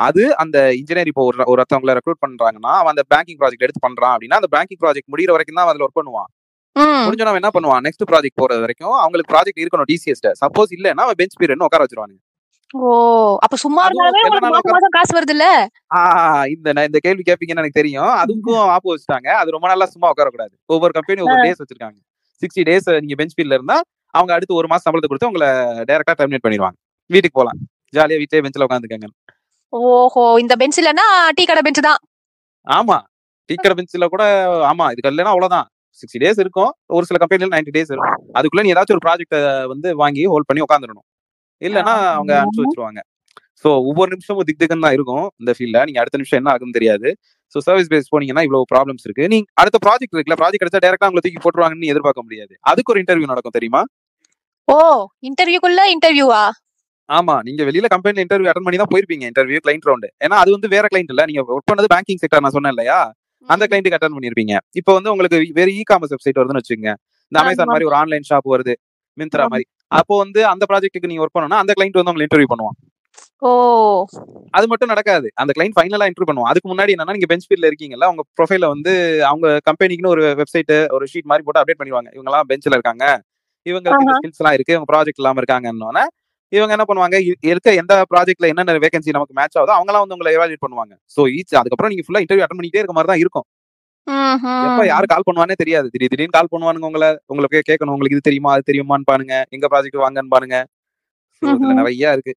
அது 0.00 0.22
அந்த 0.42 0.58
இன்ஜினியர் 0.78 1.10
இப்போ 1.10 1.22
ஒரு 1.28 1.38
ஒரு 1.38 1.60
ஒருத்தவங்களை 1.62 1.92
ரெக்ரூட் 1.98 2.22
பண்றாங்கன்னா 2.24 2.72
அவன் 2.80 2.92
அந்த 2.94 3.04
பேங்கிங் 3.12 3.38
ப்ராஜெக்ட் 3.42 3.66
எடுத்து 3.66 3.82
பண்றான் 3.86 4.14
அப்படின்னா 4.14 4.38
அந்த 4.40 4.50
பேங்கிங் 4.54 4.80
ப்ராஜெக்ட் 4.84 5.12
முடியிற 5.14 5.30
வரைக்கும் 5.36 5.58
தான் 5.58 5.70
அதுல 5.72 5.86
ஒர்க் 5.86 5.98
பண்ணுவான். 6.00 6.30
முடிஞ்சவன் 7.06 7.40
என்ன 7.40 7.50
பண்ணுவான்? 7.56 7.82
நெக்ஸ்ட் 7.86 8.06
ப்ராஜெக்ட் 8.10 8.40
போறது 8.40 8.62
வரைக்கும் 8.64 8.96
அவங்களுக்கு 9.02 9.30
ப்ராஜெக்ட் 9.34 9.62
இருக்கணும் 9.64 9.88
டிசிஎஸ்ட 9.92 10.30
சப்போஸ் 10.42 10.72
இல்லைன்னா 10.78 11.04
அவன் 11.06 11.18
பெஞ்ச் 11.20 11.36
பீரியட்னு 11.42 11.66
உட்கார 11.68 11.84
வச்சிருவாங்க 11.84 12.14
ஓ 12.74 12.88
அப்ப 13.44 13.56
சும்மா 13.56 13.82
இருந்தாலுமே 13.86 14.22
உங்களுக்கு 14.28 14.72
மாசம் 14.74 14.94
காசு 14.96 15.12
வருது 15.16 15.34
இல்ல 15.34 15.44
ஆஹ் 15.98 16.46
இந்த 16.54 16.84
இந்த 16.88 16.98
கேள்வி 17.04 17.22
கேட்பீங்கன்னு 17.28 17.62
எனக்கு 17.62 17.80
தெரியும். 17.80 18.12
அதுக்கும் 18.22 18.62
ஆப்பு 18.74 18.88
வச்சுட்டாங்க. 18.92 19.28
அது 19.40 19.54
ரொம்ப 19.54 19.66
நாளா 19.70 19.86
சும்மா 19.92 20.08
உட்காரக்கூடாது. 20.12 20.54
ஒவ்வொரு 20.74 20.92
கம்பெனி 20.92 21.22
ஒவ்வொரு 21.24 21.44
டேஸ் 21.46 21.60
வச்சிருக்காங்க. 21.62 21.98
சிக்ஸ்டி 22.42 22.62
டேஸ் 22.68 22.88
நீங்க 23.02 23.16
பெஞ்ச் 23.20 23.36
ஃபீல்ட்ல 23.36 23.58
இருந்தா 23.58 23.76
அவங்க 24.14 24.32
அடுத்து 24.36 24.58
ஒரு 24.60 24.68
மாசம் 24.72 24.86
சம்பளத்தை 24.86 25.08
கொடுத்து 25.08 25.30
உங்களை 25.30 25.48
டைரக்டா 25.88 26.14
டெர்மினேட் 26.18 26.44
பண்ணிடுவாங்க. 26.46 26.76
வீட்டுக்கு 27.10 27.38
போலாம். 27.40 27.58
ஜாலியா 27.94 28.18
வீட்லயே 28.22 28.44
பெஞ்சில் 28.46 28.66
உட்காந்துக்கங்க. 28.66 29.08
ஓஹோ 29.72 30.24
இந்த 30.42 30.54
பெஞ்ச் 30.56 30.78
இல்லன்னா 30.80 31.06
டீ 31.38 31.44
கடை 31.44 31.62
பெஞ்ச் 31.62 31.80
தான். 31.88 32.00
ஆமா. 32.66 32.98
டீக்கடை 33.50 33.74
பெஞ்சில் 33.78 34.12
கூட 34.14 34.22
ஆமா 34.70 34.86
இதுக்கு 34.92 35.10
இல்லைன்னா 35.12 35.32
அவ்வளவுதான். 35.34 35.66
சிக்ஸ்டி 36.00 36.18
டேஸ் 36.22 36.40
இருக்கும். 36.44 36.72
ஒரு 36.96 37.04
சில 37.08 37.18
கம்பெனில 37.22 37.52
நைன்டி 37.54 37.74
டேஸ் 37.76 37.92
இருக்கும். 37.92 38.18
அதுக்குள்ள 38.38 38.64
நீ 38.64 38.72
ஏதாச்சும் 38.74 38.96
ஒரு 38.98 39.04
ப்ராஜெக்ட் 39.06 39.36
வந்து 39.72 39.88
வாங்கி 40.02 40.24
ஹோல்ட் 40.32 40.48
பண்ணி 40.50 40.64
உட்காந்துடணும் 40.66 41.06
இல்லைன்னா 41.62 41.94
அவங்க 42.16 42.32
அனுப்பிச்சு 42.38 42.64
வச்சிருவாங்க. 42.64 43.00
ஸோ 43.64 43.68
ஒவ்வொரு 43.88 44.10
நிமிஷமும் 44.14 44.46
திக் 44.48 44.60
திக்குன்னு 44.60 44.86
தான் 44.86 44.96
இருக்கும் 44.96 45.26
இந்த 45.40 45.52
ஃபீல்ட்ல 45.56 45.80
நீங்க 45.88 46.00
அடுத்த 46.02 46.18
நிமிஷம் 46.20 46.40
என்ன 46.40 46.50
ஆகுன்னு 46.54 46.76
தெரியாது. 46.78 47.08
ஸோ 47.54 47.60
சர்வீஸ் 47.66 47.90
பேஸ் 47.92 48.10
போனீங்கன்னா 48.12 48.44
இவ்வளவு 48.46 48.68
ப்ராப்ளம்ஸ் 48.72 49.04
இருக்கு. 49.08 49.24
நீங்க 49.32 49.46
அடுத்த 49.62 49.78
ப்ராஜெக்ட் 49.86 50.14
இருக்குல்ல 50.14 50.38
ப்ராஜெக்ட் 50.42 50.64
கிடைச்சா 50.64 50.82
டேரக்டா 50.86 51.08
உங்களை 51.10 51.22
தூக்கி 51.26 51.40
போட்டுருவாங்கன்னு 51.44 51.90
எதிர்பார்க்க 51.92 52.26
முடியாது. 52.28 52.54
அதுக்கு 52.72 52.92
ஒரு 52.94 53.00
இன்டர்வியூ 53.04 53.28
நடக்கும் 53.32 53.56
தெரியுமா? 53.58 53.82
ஓ 54.68 54.78
இன்டர்வியூக்குள்ள 55.28 55.82
இன்டர்வியூவா 55.94 56.44
ஆமா. 57.08 57.34
நீங்க 57.46 57.62
வெளியில 57.66 57.88
கம்பெனில 57.92 58.22
இன்டர்வியூ 58.24 58.48
அட்டன் 58.50 58.66
பண்ணி 58.66 58.78
தான் 58.80 58.92
போயிருப்பீங்க 58.92 59.24
இன்டர்வியூ 59.30 59.58
கிளைண்ட் 59.64 59.86
ரவுண்டு 59.88 60.08
ஏன்னா 60.24 60.36
அது 60.42 60.50
வந்து 60.56 60.68
வேற 60.74 60.86
கிளைண்ட் 60.92 61.12
இல்ல. 61.14 61.24
நீங்க 61.28 61.42
ஒர்க் 61.48 61.70
பண்ணது 61.70 61.88
பேங்கிங் 61.94 62.20
செக்டர் 62.22 62.42
நான் 62.44 62.56
சொன்னேன் 62.56 62.74
இல்லையா? 62.74 62.98
அந்த 63.48 63.64
கிளைண்ட்டுக்கு 63.68 63.98
அட்டன் 63.98 64.16
பண்ணிருப்பீங்க. 64.16 64.54
இப்போ 64.80 64.92
வந்து 64.96 65.10
உங்களுக்கு 65.12 65.38
வேற 65.58 65.68
இ 65.72 65.82
காமர்ஸ் 65.90 66.14
வெப்சைட் 66.14 66.38
வருதுன்னு 66.40 66.60
வச்சுக்கோங்க. 66.60 66.92
இந்த 67.32 67.38
அமேசான். 67.42 67.70
மாதிரி 67.72 67.86
ஒரு 67.90 67.96
ஆன்லைன் 68.00 68.26
ஷாப் 68.30 68.48
வருது. 68.54 68.74
மிந்த்ரா. 69.18 69.44
மாதிரி. 69.52 69.66
அப்போ 69.92 70.14
வந்து 70.18 70.40
அந்த 70.52 70.64
ப்ராஜெக்ட்டுக்கு 70.70 71.10
நீங்க 71.10 71.22
ஒர்க் 71.24 71.36
பண்ணணும்னா 71.36 71.62
அந்த 71.62 71.72
கிளைண்ட் 71.76 71.98
வந்து 71.98 72.12
உங்களை 72.12 72.26
இன்டர்வியூ 72.26 72.50
பண்ணுவான். 72.52 72.76
ஓ. 73.42 73.50
அது 74.50 74.66
மட்டும் 74.68 74.90
நடக்காது. 74.92 75.28
அந்த 75.34 75.52
கிளைண்ட் 75.56 75.76
ஃபைனலா 75.76 76.06
இன்டர்வியூ 76.08 76.28
பண்ணுவோம் 76.30 76.50
அதுக்கு 76.50 76.68
முன்னாடி 76.72 76.94
என்னன்னா 76.94 77.14
நீங்க 77.16 77.28
பெஞ்ச் 77.32 77.46
ஃபீல்ட்ல 77.48 77.70
இருக்கீங்கல்ல 77.70 78.08
உங்க 78.12 78.22
ப்ரொஃபைல 78.38 78.68
வந்து 78.74 78.92
அவங்க 79.30 79.46
கம்பெனிக்குன்னு 79.68 80.12
ஒரு 80.14 80.24
வெப்சைட் 80.40 80.72
ஒரு 80.96 81.06
ஷீட் 81.12 81.30
மாதிரி 81.30 81.44
போட்டு 81.46 81.60
அப்டேட் 81.62 81.80
பண்ணிடுவாங்க. 81.80 82.10
இவங்க 82.16 82.30
எல்லாம் 82.32 82.48
பெஞ்ச்ல 82.50 82.76
இருக்காங்க. 82.78 83.04
இவங்களுக்கு 83.66 84.04
இந்த 84.04 84.12
ஆஹா. 84.12 84.20
ஸ்கில்ஸ் 84.20 84.40
எல்லாம் 84.42 84.56
இருக்கு. 84.56 84.74
இவங்க 84.76 84.88
ப்ராஜெக்ட் 84.92 85.22
இல்லாம 85.22 85.40
இருக்காங்கன்னு 85.42 86.04
இவங்க 86.52 86.72
என்ன 86.74 86.84
பண்ணுவாங்க? 86.88 87.16
இருக்க 87.50 87.68
எந்த 87.74 87.94
ப்ராஜெக்ட்ல 88.10 88.50
என்னென்ன 88.52 88.74
வேகன்சி 88.84 89.14
நமக்கு 89.16 89.34
மேட்ச் 89.38 89.56
ஆகுதோ 89.60 89.72
அவங்களாம் 89.78 90.02
வந்து 90.04 90.16
உங்களை 90.16 90.32
எவாலுவேட் 90.36 90.64
பண்ணுவாங்க. 90.64 90.92
சோ 91.16 91.22
ஈச் 91.32 91.54
அதுக்கப்புறம் 91.60 91.90
நீங்க 91.92 92.04
ஃபுல்லா 92.06 92.22
இன்டர்வியூ 92.24 92.44
அட்டன் 92.44 92.60
பண்ணிட்டே 92.60 92.80
இருக்க 92.82 92.94
மாதிரி 92.98 93.10
தான் 93.12 93.22
இருக்கும். 93.24 93.46
எப்ப. 94.66 94.82
யாரு 94.92 95.06
கால் 95.12 95.26
பண்ணுவானே 95.26 95.54
தெரியாது. 95.62 95.86
திடீர் 95.92 96.12
திடீர்னு 96.12 96.36
கால் 96.36 96.50
பண்ணுவானுங்க 96.52 96.88
உங்களை. 96.90 97.10
உங்களுக்கு 97.32 97.60
கேட்கணும் 97.70 97.94
உங்களுக்கு 97.94 98.16
இது 98.16 98.28
தெரியுமா? 98.28 98.50
அது 98.54 98.68
தெரியுமான்னு 98.70 99.08
பாருங்க. 99.12 99.34
எங்க 99.56 99.66
ப்ராஜெக்ட் 99.72 100.04
வாங்கன்னு 100.04 100.34
பாருங்க. 100.34 100.56
இதுல. 101.42 101.72
நிறைய 101.80 102.12
இருக்கு. 102.16 102.34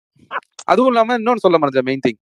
அதுவும் 0.72 0.92
இல்லாம 0.92 1.18
இன்னொன்னு 1.20 1.44
சொல்ல 1.46 1.60
மறந்த 1.64 1.84
மெயின் 1.90 2.04
திங் 2.06 2.20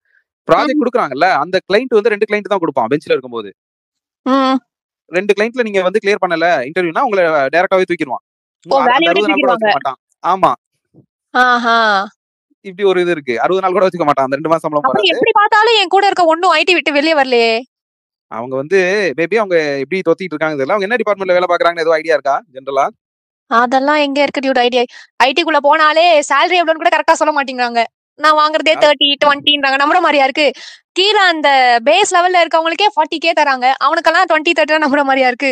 ப்ராஜெக்ட் 0.48 0.82
கொடுக்குறாங்கல்ல 0.82 1.28
அந்த 1.42 1.56
கிளைண்ட் 1.68 1.96
வந்து 1.98 2.12
ரெண்டு 2.14 2.28
கிளைண்ட் 2.28 2.52
தான் 2.52 2.62
கொடுப்பான் 2.64 2.90
பெஞ்சில் 2.92 3.14
இருக்கும்போது. 3.14 3.50
ரெண்டு 5.12 5.32
கிளைண்ட்ல 5.36 5.64
நீங்க 5.68 5.80
வந்து 5.82 6.02
கிளியர் 6.02 6.22
பண்ணல 6.24 6.46
இன்டர்வியூனா 6.68 7.04
உங்களை 7.06 7.24
டைரக்டாவே 7.54 7.86
தூக்கிடுவான். 7.90 8.24
மாட்டான். 9.72 9.98
ஆமா. 10.24 10.52
இப்படி 12.64 12.84
ஒரு 12.90 13.00
இது 13.00 13.12
இருக்கு. 13.16 13.34
அறுபது 13.42 13.62
நாள் 13.64 13.76
கூட 13.76 13.86
வச்சுக்க 13.86 14.06
மாட்டான். 14.08 14.26
அந்த 14.26 14.38
ரெண்டு 14.38 14.52
மாசம் 14.52 14.64
சம்பளம் 14.66 15.10
எப்படி 15.14 15.32
பார்த்தாலும் 15.40 15.78
என் 15.80 15.92
கூட 15.94 16.04
இருக்க 16.06 16.24
ஒண்ணும் 16.24 16.54
ஐடி 16.60 16.72
விட்டு 16.74 16.96
வெளியே 16.98 17.16
வரலையே. 17.20 17.52
அவங்க 18.32 18.54
வந்து 18.60 18.78
மேபி 19.18 19.36
அவங்க 19.42 19.56
எப்படி 19.82 19.98
தொத்திட்டு 20.08 20.34
இருக்காங்க 20.34 20.56
தெரியல. 20.58 20.74
அவங்க 20.74 20.86
என்ன 20.88 20.98
டிபார்ட்மெண்ட்ல 21.02 21.36
வேலை 21.38 21.48
பாக்குறாங்கன்னு 21.50 21.84
ஏதோ 21.86 21.94
ஐடியா 22.00 22.16
இருக்கா 22.18 22.36
ஜென்ரலா 22.54 22.86
அதெல்லாம் 23.50 24.00
எங்க 24.06 24.18
இருக்கு 24.24 24.42
டியூட் 24.44 24.60
ஐடி 24.62 24.78
ஐடிக்குள்ள 25.26 25.58
போனாலே 25.66 26.06
salary 26.30 26.56
எவ்வளவுன்னு 26.60 26.82
கூட 26.82 26.90
கரெக்டா 26.94 27.14
சொல்ல 27.20 27.32
மாட்டேங்கிறாங்க. 27.36 27.82
நான் 28.18 28.38
வாங்குறதே 28.40 28.74
தேர்ட்டி 28.82 29.08
டுவெண்ட்டின்றாங்க 29.22 29.78
நம்புற 29.82 29.98
மாதிரியா 30.04 30.26
இருக்கு. 30.28 30.46
கீழே 30.98 31.22
அந்த 31.32 31.48
பேஸ் 31.88 32.12
லெவல்ல 32.16 32.42
இருக்கவங்களுக்கே 32.44 32.88
ஃபார்ட்டி 32.94 33.18
கே 33.24 33.32
தராங்க. 33.40 33.66
அவனுக்கெல்லாம் 33.86 34.28
டுவெண்ட்டி 34.30 34.54
தேர்ட்டி 34.58 34.84
நம்புற 34.86 35.02
மாதிரியா 35.08 35.30
இருக்கு. 35.32 35.50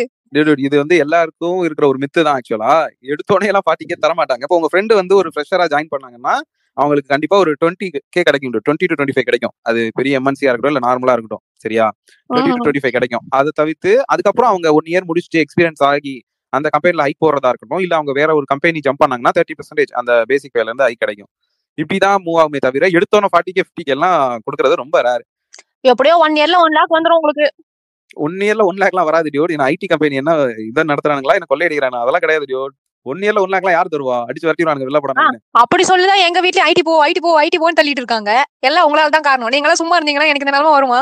இது 0.67 0.75
வந்து 0.83 0.95
எல்லாருக்கும் 1.03 1.59
இருக்கிற 1.65 1.85
ஒரு 1.91 1.99
மித்து 2.03 2.25
தான் 2.27 2.37
ஆக்சுவலா 2.39 2.73
எடுத்தோடனே 3.11 3.49
எல்லாம் 3.51 3.65
ஃபார்ட்டிக்கே 3.67 3.97
தர 4.05 4.13
மாட்டாங்க. 4.19 4.43
இப்போ 4.45 4.57
உங்க 4.59 4.69
ஃப்ரெண்டு 4.71 4.93
வந்து 5.01 5.13
ஒரு 5.21 5.29
ஃப்ரெஷரா 5.33 5.67
ஜாயின் 5.73 5.93
பண்ணாங்கன்னா 5.93 6.35
அவங்களுக்கு 6.77 7.11
கண்டிப்பா 7.13 7.35
ஒரு 7.37 7.51
டுவெண்ட்டி 7.61 7.87
கே 8.13 8.21
கிடைக்கும். 8.21 8.53
டுவெண்ட்டி 8.67 8.87
டு 8.89 8.97
டுவெண்ட்டி 8.99 9.15
ஃபைவ் 9.15 9.27
கிடைக்கும். 9.29 9.53
அது 9.69 9.81
பெரிய 9.93 10.19
எம்என்சியா 10.19 10.49
இருக்கட்டும் 10.51 10.73
இல்ல 10.73 10.83
நார்மலா 10.87 11.15
இருக்கட்டும். 11.17 11.43
சரியா? 11.63 11.85
டுவெண்ட்டி 12.29 12.53
டு 12.55 12.63
டுவெண்ட்டி 12.65 12.83
ஃபைவ் 12.83 12.95
கிடைக்கும். 12.97 13.25
அதை 13.29 13.51
தவிர்த்து 13.53 13.91
அதுக்கப்புறம் 14.13 14.51
அவங்க 14.53 14.69
ஒன் 14.73 14.89
இயர் 14.93 15.07
முடிச்சுட்டு 15.11 15.41
எக்ஸ்பீரியன்ஸ் 15.43 15.83
ஆகி 15.91 16.15
அந்த 16.53 16.67
கம்பெனில 16.75 17.03
ஹைக் 17.05 17.21
போறதா 17.23 17.49
இருக்கட்டும் 17.53 17.83
இல்ல 17.85 17.93
அவங்க 17.95 18.11
வேற 18.19 18.29
ஒரு 18.39 18.45
கம்பெனி 18.45 18.79
ஜம்ப் 18.87 19.01
பண்ணாங்கன்னா 19.03 19.31
தேர்ட்டி 19.37 19.55
பர்சன்டேஜ் 19.59 19.93
அந்த 20.01 20.11
பேசிக் 20.25 20.55
வேல 20.57 20.69
இருந்து 20.69 20.85
ஹைக் 20.87 21.03
கிடைக்கும். 21.03 21.31
இப்படிதான் 21.81 22.19
மூவ் 22.25 22.39
ஆகுமே 22.41 22.59
தவிர 22.65 22.87
எடுத்தோன்னே 22.97 23.29
ஃபார்ட்டி 23.33 23.53
கே 23.55 23.63
ஃபிஃப்டி 23.65 23.93
எல்லாம் 23.95 24.19
கொடுக்கறது 24.45 24.81
ரொம்ப 24.83 24.97
ரேர் 25.07 25.23
எப்படியோ 25.91 26.15
ஒன் 26.25 26.35
இயர்ல 26.37 26.57
ஒன் 26.65 26.75
லாக் 26.77 26.93
வந்துரும் 26.97 27.19
உங்களுக்கு. 27.19 27.47
ஒன் 28.25 28.35
இயர்ல 28.45 28.63
ஒன் 28.69 28.79
லேக்லாம் 28.81 29.09
வராது 29.09 29.29
டியோட். 29.33 29.53
என்ன 29.55 29.65
ஐடி 29.71 29.87
கம்பெனி 29.87 30.15
என்ன 30.15 30.33
இதை 30.69 30.83
நடத்துறானுங்களா? 30.91 31.35
என்ன 31.37 31.47
கொள்ளையடிக்கிறாங்க 31.53 31.97
அதெல்லாம் 32.03 32.23
கிடையாது 32.25 32.45
டியோட். 32.51 32.75
ஒன் 33.05 33.23
இயர்ல 33.23 33.41
ஒன் 33.43 33.53
லேக்லாம் 33.53 33.75
யார் 33.75 33.91
தருவா? 33.93 34.15
அடிச்சு 34.27 34.47
வரட்டிடுவாங்க 34.47 34.85
வெளில 34.85 34.99
போடாம 35.01 35.25
அப்படி 35.61 35.83
சொல்லிதான் 35.89 36.23
எங்க 36.27 36.39
வீட்லயும் 36.45 36.69
ஐடி 36.71 36.83
போ 36.87 36.93
ஐடி 37.07 37.21
போ 37.25 37.31
ஐடி 37.43 37.57
போன்னு 37.61 37.79
தள்ளிட்டு 37.79 38.01
இருக்காங்க. 38.03 38.31
எல்லாம் 38.67 38.85
உங்களால 38.87 39.13
தான் 39.15 39.27
காரணம். 39.27 39.51
நீங்க 39.53 39.67
எல்லாம் 39.67 39.81
சும்மா 39.81 39.97
இருந்தீங்கன்னா 39.97 40.29
எனக்கு 40.31 40.45
இந்த 40.45 40.55
நிலைமை 40.55 40.73
வருமா? 40.77 41.01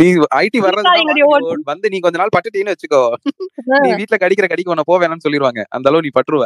நீ 0.00 0.06
ஐடி 0.40 0.58
வர்றது. 0.64 0.90
வந்து 1.70 1.86
நீ 1.92 1.98
கொஞ்ச 2.04 2.16
நாள் 2.22 2.34
பட்டுட்டீன்னு 2.36 2.74
வச்சுக்கோ. 2.74 3.02
நீ 3.84 3.90
வீட்ல 4.00 4.18
கடிக்கிற 4.22 4.46
கடிக்கு 4.52 4.72
உன்ன 4.74 4.84
போ 4.88 4.96
வேணாம்னு 5.02 5.26
சொல்லிடுவாங்க 5.26 5.62
அந்த 5.76 5.90
அளவு 5.90 6.04
நீ 6.06 6.12
பட்டுருவ. 6.18 6.44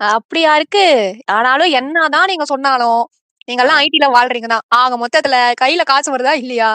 அப்படியா 0.00 0.52
இருக்கு. 0.58 0.84
ஆனாலும் 1.36 1.72
என்னதான் 1.80 2.30
நீங்க 2.32 2.44
சொன்னாலும் 2.52 3.00
நீங்க 3.48 3.62
எல்லாம் 3.64 3.80
ஐடில 3.84 4.06
வாழ்றீங்க 4.14 4.48
தான் 4.52 4.66
ஆக 4.80 4.96
மொத்தத்துல 5.02 5.36
கையில 5.62 5.82
காசு 5.90 6.08
வருதா 6.14 6.32
இல்லையா? 6.42 6.70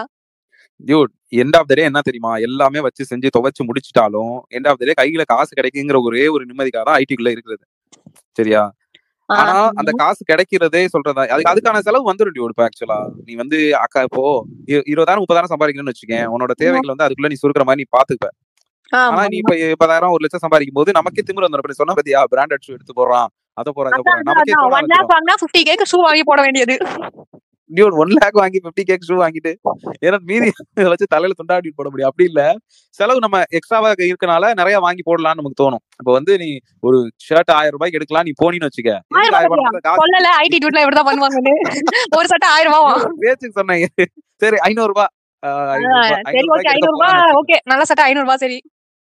Dude 0.79 1.11
end 1.41 1.57
of 1.59 1.69
the 1.69 1.75
day 1.79 1.83
என்ன 1.89 2.01
தெரியுமா? 2.07 2.31
எல்லாமே 2.47 2.79
வச்சு 2.85 3.03
செஞ்சு 3.11 3.29
துவைச்சு 3.35 3.63
முடிச்சிட்டாலும் 3.67 4.33
எண்ட் 4.57 4.67
ஆஃப் 4.71 4.79
த 4.81 4.85
டே 4.89 4.95
கையில 5.01 5.23
காசு 5.33 5.51
கிடைக்குங்கிற 5.59 5.99
ஒரே 6.07 6.25
ஒரு 6.35 6.43
நிம்மதிக்காக 6.49 6.83
தான் 6.89 6.97
ஐடிக்குள்ள 7.01 7.31
இருக்கிறது. 7.35 7.63
சரியா? 8.37 8.63
ஆனா 9.29 9.53
அந்த 9.81 9.91
காசு 10.01 10.21
கிடைக்கிறதே 10.31 10.81
சொல்றதா 10.93 11.21
அதுக்கு 11.33 11.51
அதுக்கான 11.51 11.79
செலவு 11.85 12.09
வந்துடும் 12.09 12.51
இப்போ 12.53 12.63
ஆக்சுவலா 12.67 12.97
நீ 13.27 13.35
வந்து 13.35 13.59
அக்கா 13.83 14.01
இப்போ 14.09 14.23
இருபதாயிரம் 14.91 15.23
முப்பதாயிரம் 15.23 15.53
சம்பாதிக்கணும்னு 15.53 15.93
வச்சுக்கேன். 15.93 16.27
உன்னோட 16.33 16.53
தேவைகள் 16.63 16.93
வந்து 16.93 17.05
அதுக்குள்ள 17.07 17.31
நீ 17.33 17.39
சுருக்கிற 17.43 17.65
மாதிரி 17.69 17.81
நீ 17.83 17.87
பாத்துப்ப 17.97 18.27
ஆனா 18.93 19.21
நீ 19.31 19.37
இப்ப 19.43 19.53
முப்பதாயிரம் 19.71 20.13
ஒரு 20.15 20.23
லட்சம் 20.23 20.43
சம்பாதிக்கும் 20.43 20.79
போது 20.79 20.97
நமக்கே 20.97 21.23
திமிரு 21.27 21.47
வந்துடும் 21.47 21.81
சொன்ன 21.81 21.95
பத்தியா? 21.99 22.19
பிராண்டட் 22.33 22.65
ஷூ 22.65 22.73
எடுத்து 22.75 22.93
போடுறான். 22.99 23.29
அதை 23.57 23.71
போறான் 23.77 23.93
நமக்கே 24.29 24.55
ஷூ 25.91 25.97
வாங்கி 26.05 26.23
போட 26.29 26.39
வேண்டியது. 26.45 26.75
டியூட் 27.69 27.95
ஒன் 28.01 28.11
லேக் 28.15 28.37
வாங்கி 28.41 28.59
பிப்டி 28.65 28.83
கேக் 28.89 29.07
ஷூ 29.07 29.15
வாங்கிட்டு 29.21 29.51
ஏன்னா 30.05 30.17
மீதி 30.29 30.49
இதை 30.79 30.87
வச்சு 30.91 31.07
தலையில 31.13 31.35
துண்டாடி 31.39 31.69
போட 31.77 31.87
முடியும். 31.91 32.09
அப்படி 32.11 32.25
இல்ல. 32.31 32.41
செலவு 32.99 33.23
நம்ம 33.25 33.37
எக்ஸ்ட்ராவா 33.57 33.89
இருக்கனால 34.03 34.51
நிறைய 34.59 34.77
வாங்கி 34.85 35.03
போடலாம்னு 35.07 35.39
நமக்கு 35.41 35.61
தோணும். 35.63 35.83
இப்ப 36.01 36.09
வந்து 36.17 36.33
நீ 36.43 36.49
ஒரு 36.83 36.97
ஷர்ட் 37.27 37.53
ஆயிரம் 37.57 37.75
ரூபாய்க்கு 37.77 37.99
எடுக்கலாம் 37.99 38.27
நீ 38.29 38.33
போனின்னு 38.43 38.69
வச்சுக்க. 38.69 38.93
ரூபாய் 40.93 41.17
ஒரு 42.17 42.27
சட்டை 42.33 42.49
ஆயிரம் 42.55 42.75
பேச்சுக்கு 43.23 43.57
சொன்னேன். 43.59 43.83
சரி 44.41 44.57
ஐநூறு 44.67 44.91
ரூபாய். 44.93 45.11
ஐநூறு 45.75 45.95
ரூபாய். 45.95 46.11
சரி 46.11 46.23
ஐநூறு 46.31 46.47
ஓகே 46.47 46.53
ரூபாய்க்கு 46.53 46.71
எடுக்க 46.73 46.91
ரூபாய் 46.93 47.11
போலாம்னு 47.11 47.35
ஓகே 47.41 47.57
நல்ல 47.71 47.83
சட்டை 47.91 48.05
ஐநூறு 48.09 48.25
ரூபாய் 48.27 48.41
சரி. 48.45 48.57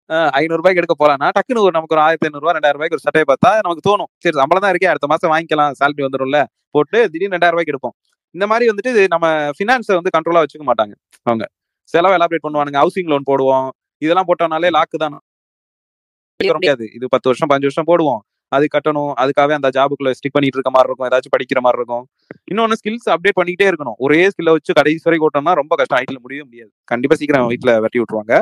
ஆஹ் 0.10 0.30
ஐநூறு 0.40 0.60
ரூபாய்க்கு 0.60 0.82
எடுக்க 0.82 0.96
போலாம்னா 1.00 1.28
டக்குனு 1.38 1.64
ஒரு 1.66 1.74
நமக்கு 1.78 1.96
ஒரு 1.96 2.04
ஆயிரத்தி 2.04 2.28
ஐநூறு 2.28 2.44
ரூபாய் 2.44 2.56
ரெண்டாயிரம் 2.58 2.80
ரூபாய்க்கு 2.80 2.98
ஒரு 2.98 3.06
சட்டையை 3.06 3.26
பார்த்தா 3.32 3.52
நமக்கு 3.66 3.84
தோணும். 3.90 4.10
சரி 4.24 4.36
சம்பளம் 4.42 4.64
தான் 4.66 4.74
இருக்கே 4.74 4.92
அடுத்த 4.94 5.08
மாசம் 5.14 5.32
வாங்கிக்கலாம் 5.34 5.76
சேலரி 5.80 6.06
வந்துரும்ல 6.08 6.40
போட்டு 6.76 7.00
திடீர்னு 7.14 7.36
ரெண்டாயிரம் 7.36 7.56
ரூபாய்க்கு 7.56 7.74
எடுப்போம். 7.74 7.96
இந்த 8.36 8.46
மாதிரி 8.52 8.66
வந்துட்டு 8.72 9.04
நம்ம 9.14 9.26
ஃபினான்ஸை 9.58 9.96
வந்து 10.00 10.14
கண்ட்ரோலா 10.16 10.42
வச்சுக்க 10.44 10.66
மாட்டாங்க. 10.70 10.94
அவங்க 11.30 11.46
செலவு 11.94 12.16
எலாபரேட் 12.18 12.46
பண்ணுவானுங்க. 12.46 12.78
ஹவுசிங் 12.84 13.12
லோன் 13.12 13.28
போடுவோம். 13.30 13.68
இதெல்லாம் 14.06 14.28
போட்டோம்னாலே 14.30 14.70
லாக்கு 14.78 14.98
தான். 15.04 15.16
முடியாது 16.58 16.86
இது 16.98 17.06
பத்து 17.14 17.30
வருஷம் 17.30 17.50
பதினஞ்சு 17.52 17.70
வருஷம் 17.70 17.88
போடுவோம். 17.92 18.20
அது 18.52 18.66
கட்டணும். 18.74 19.12
அதுக்காகவே 19.22 19.54
அந்த 19.60 19.70
ஜாபுக்குள்ள 19.78 20.12
ஸ்டிக் 20.18 20.36
பண்ணிட்டு 20.36 20.58
இருக்க 20.58 20.72
மாதிரி 20.76 20.90
இருக்கும். 20.90 21.08
ஏதாச்சும் 21.10 21.34
படிக்கிற 21.36 21.62
மாதிரி 21.66 21.80
இருக்கும். 21.82 22.04
இன்னொன்னு 22.52 22.78
ஸ்கில்ஸ் 22.80 23.08
அப்டேட் 23.14 23.38
பண்ணிக்கிட்டே 23.40 23.70
இருக்கணும். 23.72 23.98
ஒரே 24.06 24.20
ஸ்கில்ல 24.34 24.54
வச்சு 24.58 24.78
கடைசி 24.80 25.04
வரைக்கும் 25.08 25.28
ஓட்டோம்னா 25.30 25.54
ரொம்ப 25.62 25.76
கஷ்டம். 25.80 26.00
ஐடில 26.04 26.20
முடியவே 26.26 26.46
முடியாது. 26.50 26.72
கண்டிப்பா 26.92 27.18
சீக்கிரம் 27.22 27.50
வீட்டுல 27.54 27.74
வெட்டி 27.86 28.02
விட்டுருவாங்க. 28.02 28.36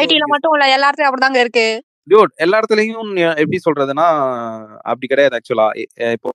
ஐடில 0.00 0.26
மட்டும் 0.34 0.56
இல்ல 0.56 0.66
எல்லா 0.76 0.88
இடத்துலயும் 0.90 1.10
அப்படிதாங்க 1.10 1.40
இருக்கு. 1.44 1.66
டியூட் 2.10 2.34
எல்லா 2.44 2.58
இடத்துலயும் 2.60 3.12
எப்படி 3.42 3.60
சொல்றதுன்னா 3.68 4.08
அப்படி 4.90 5.06
கிடையாது 5.12 5.36
ஆக்சுவலா 5.38 5.68
இப்போ 6.16 6.32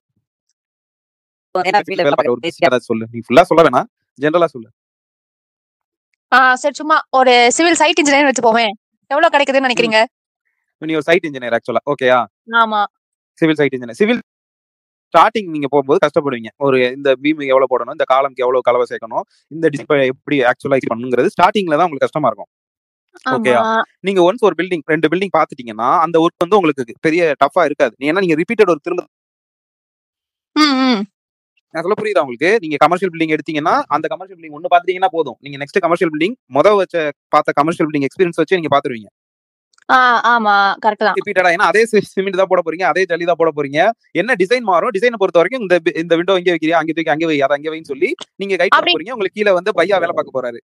சொல்லு. 2.88 3.04
நீ 3.14 3.20
ஃபுல்லா 3.26 3.44
சொல்ல 3.50 3.62
வேணாம். 3.66 3.88
ஜென்ரலா 4.18 4.48
சொல்லு. 4.54 4.68
ஆ 6.32 6.38
சரி 6.60 6.76
சும்மா 6.80 6.96
ஒரு 7.18 7.32
சிவில் 7.56 7.78
சைட் 7.80 8.00
இன்ஜினியர் 8.00 8.28
வச்சுப்போமே 8.28 8.66
எவ்வளவு 9.10 9.32
கிடைக்குதுன்னு 9.34 9.66
நினைக்கிறீங்க? 9.68 9.98
நீ 10.82 10.92
ஒரு 10.98 11.06
சைட் 11.08 11.26
இன்ஜினியர் 11.28 11.54
ஆக்சுவலா 11.56 11.82
ஓகேயா 11.92 12.18
ஆமா. 12.62 12.80
Civil 13.38 13.58
site 13.60 13.74
engineer 13.76 14.00
civil 14.02 14.20
starting 15.14 15.50
நீங்க 15.54 15.68
போகும்போது 15.72 16.00
கஷ்டப்படுவீங்க. 16.04 16.50
ஒரு 16.66 16.76
இந்த 16.96 17.08
பீம் 17.22 17.42
எவ்வளவு 17.52 17.70
போடணும் 17.72 17.96
இந்த 17.96 18.06
காலம்க்கு 18.12 18.44
எவ்வளவு 18.44 18.66
கலவை 18.68 18.84
சேர்க்கணும் 18.90 19.24
இந்த 19.50 19.66
டிஸ்பிளே 19.74 20.06
எப்படி 20.12 20.36
ஆக்சுவலா 20.50 20.78
பண்ணுங்கிறது 20.92 21.32
ஸ்டார்டிங்ல 21.34 21.78
தான் 21.78 21.86
உங்களுக்கு 21.88 22.06
கஷ்டமா 22.08 22.28
இருக்கும். 22.30 22.50
ஆமா. 23.30 23.64
நீங்க 24.06 24.20
ஒன்ஸ் 24.28 24.44
ஒரு 24.48 24.56
பில்டிங் 24.60 24.84
ரெண்டு 24.92 25.08
பில்டிங் 25.12 25.34
பாத்துட்டீங்கன்னா 25.38 25.88
அந்த 26.04 26.16
ஒர்க் 26.24 26.44
வந்து 26.44 26.58
உங்களுக்கு 26.60 26.94
பெரிய 27.06 27.22
டஃபா 27.42 27.64
இருக்காது. 27.68 27.94
நீ 28.00 28.06
ஏன்னா 28.12 28.22
நீங்க 28.26 28.38
ரிப்பீட்டட் 28.42 28.72
ஒரு 28.74 28.82
திரும்ப. 28.86 29.04
நான் 31.74 31.84
சொல்ல 31.84 31.96
புரியுதா 32.00 32.22
உங்களுக்கு? 32.24 32.50
நீங்க 32.62 32.76
கமர்ஷியல் 32.84 33.12
பில்டிங் 33.12 33.34
எடுத்தீங்கன்னா 33.36 33.74
அந்த 33.96 34.06
கமர்ஷியல் 34.12 34.38
பில்டிங் 34.38 34.56
ஒன்னு 34.58 34.72
பாத்தீங்கன்னா 34.74 35.10
போதும். 35.16 35.36
நீங்க 35.44 35.58
நெக்ஸ்ட் 35.62 35.78
கமர்ஷியல் 35.86 36.12
பில்டிங் 36.14 36.36
முத 36.56 36.74
வச்ச 36.80 36.96
பார்த்த 37.34 37.58
கமர்ஷியல் 37.60 37.88
பில்டிங் 37.88 38.06
எக்ஸ்பீரியன்ஸ் 38.08 38.40
வச்சு 38.42 38.58
நீங்க 38.60 38.72
பாத்துருவீங்க. 38.74 39.10
ஆமா. 40.32 40.54
கரெக்ட் 40.84 41.04
தான். 41.06 41.16
ரிப்பீட்டடா 41.18 41.50
ஏன்னா 41.54 41.68
அதே 41.70 41.82
சிமெண்ட் 42.12 42.38
தான் 42.40 42.50
போட 42.50 42.60
போறீங்க 42.66 42.84
அதே 42.90 43.02
ஜல்லி 43.10 43.26
தான் 43.30 43.40
போட 43.40 43.50
போறீங்க. 43.56 43.80
என்ன 44.20 44.34
டிசைன் 44.42 44.66
மாறும்? 44.70 44.92
டிசைனை 44.96 45.18
பொறுத்த 45.22 45.40
வரைக்கும் 45.40 45.62
இந்த 45.64 45.76
இந்த 46.02 46.12
விண்டோ 46.18 46.36
இங்கே 46.40 46.52
வைக்கிறியா? 46.54 46.78
அங்கே 46.80 46.94
தூக்கி 46.96 47.12
அங்கே 47.14 47.26
வை 47.30 47.36
அதை 47.46 47.56
அங்கே 47.58 47.70
வைன்னு 47.72 47.90
சொல்லி 47.92 48.10
நீங்க 48.42 48.54
கைட் 48.60 48.74
பண்ண 48.76 48.94
போறீங்க. 48.96 49.14
உங்களுக்கு 49.16 49.38
கீழே 49.38 49.54
வந்து 49.58 49.72
பையா 49.78 49.98
வேலை 50.04 50.14
பார்க்க 50.18 50.36
போறாரு. 50.38 50.60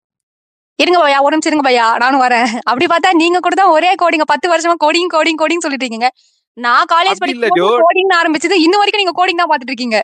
இருங்க 0.79 0.97
பையா 1.03 1.19
ஒரு 1.25 1.33
நிமிஷம் 1.35 1.51
இருங்க 1.51 1.65
பையா 1.67 1.85
நானும் 2.03 2.23
வரேன். 2.25 2.49
அப்படி 2.69 2.87
பார்த்தா 2.93 3.11
நீங்க 3.23 3.39
கூட 3.45 3.55
தான் 3.61 3.73
ஒரே 3.77 3.91
கோடிங்க 4.01 4.27
பத்து 4.33 4.47
வருஷமா 4.53 4.75
கோடிங் 4.85 5.11
கோடிங் 5.15 5.39
கோடிங் 5.43 5.63
சொல்லிட்டு 5.65 5.87
இருக்கீங்க. 5.87 6.09
நான் 6.57 6.85
காலேஜ் 6.93 7.21
படிக்கும் 7.23 7.81
கோடிங் 7.87 8.13
ஆரம்பிச்சது 8.19 8.55
இன்ன 8.65 8.75
வரைக்கும் 8.81 9.03
நீங்க 9.03 9.15
கோடிங் 9.19 9.41
தான் 9.41 9.51
பாத்துட்டு 9.51 9.73
இருக்கீங்க. 9.73 9.99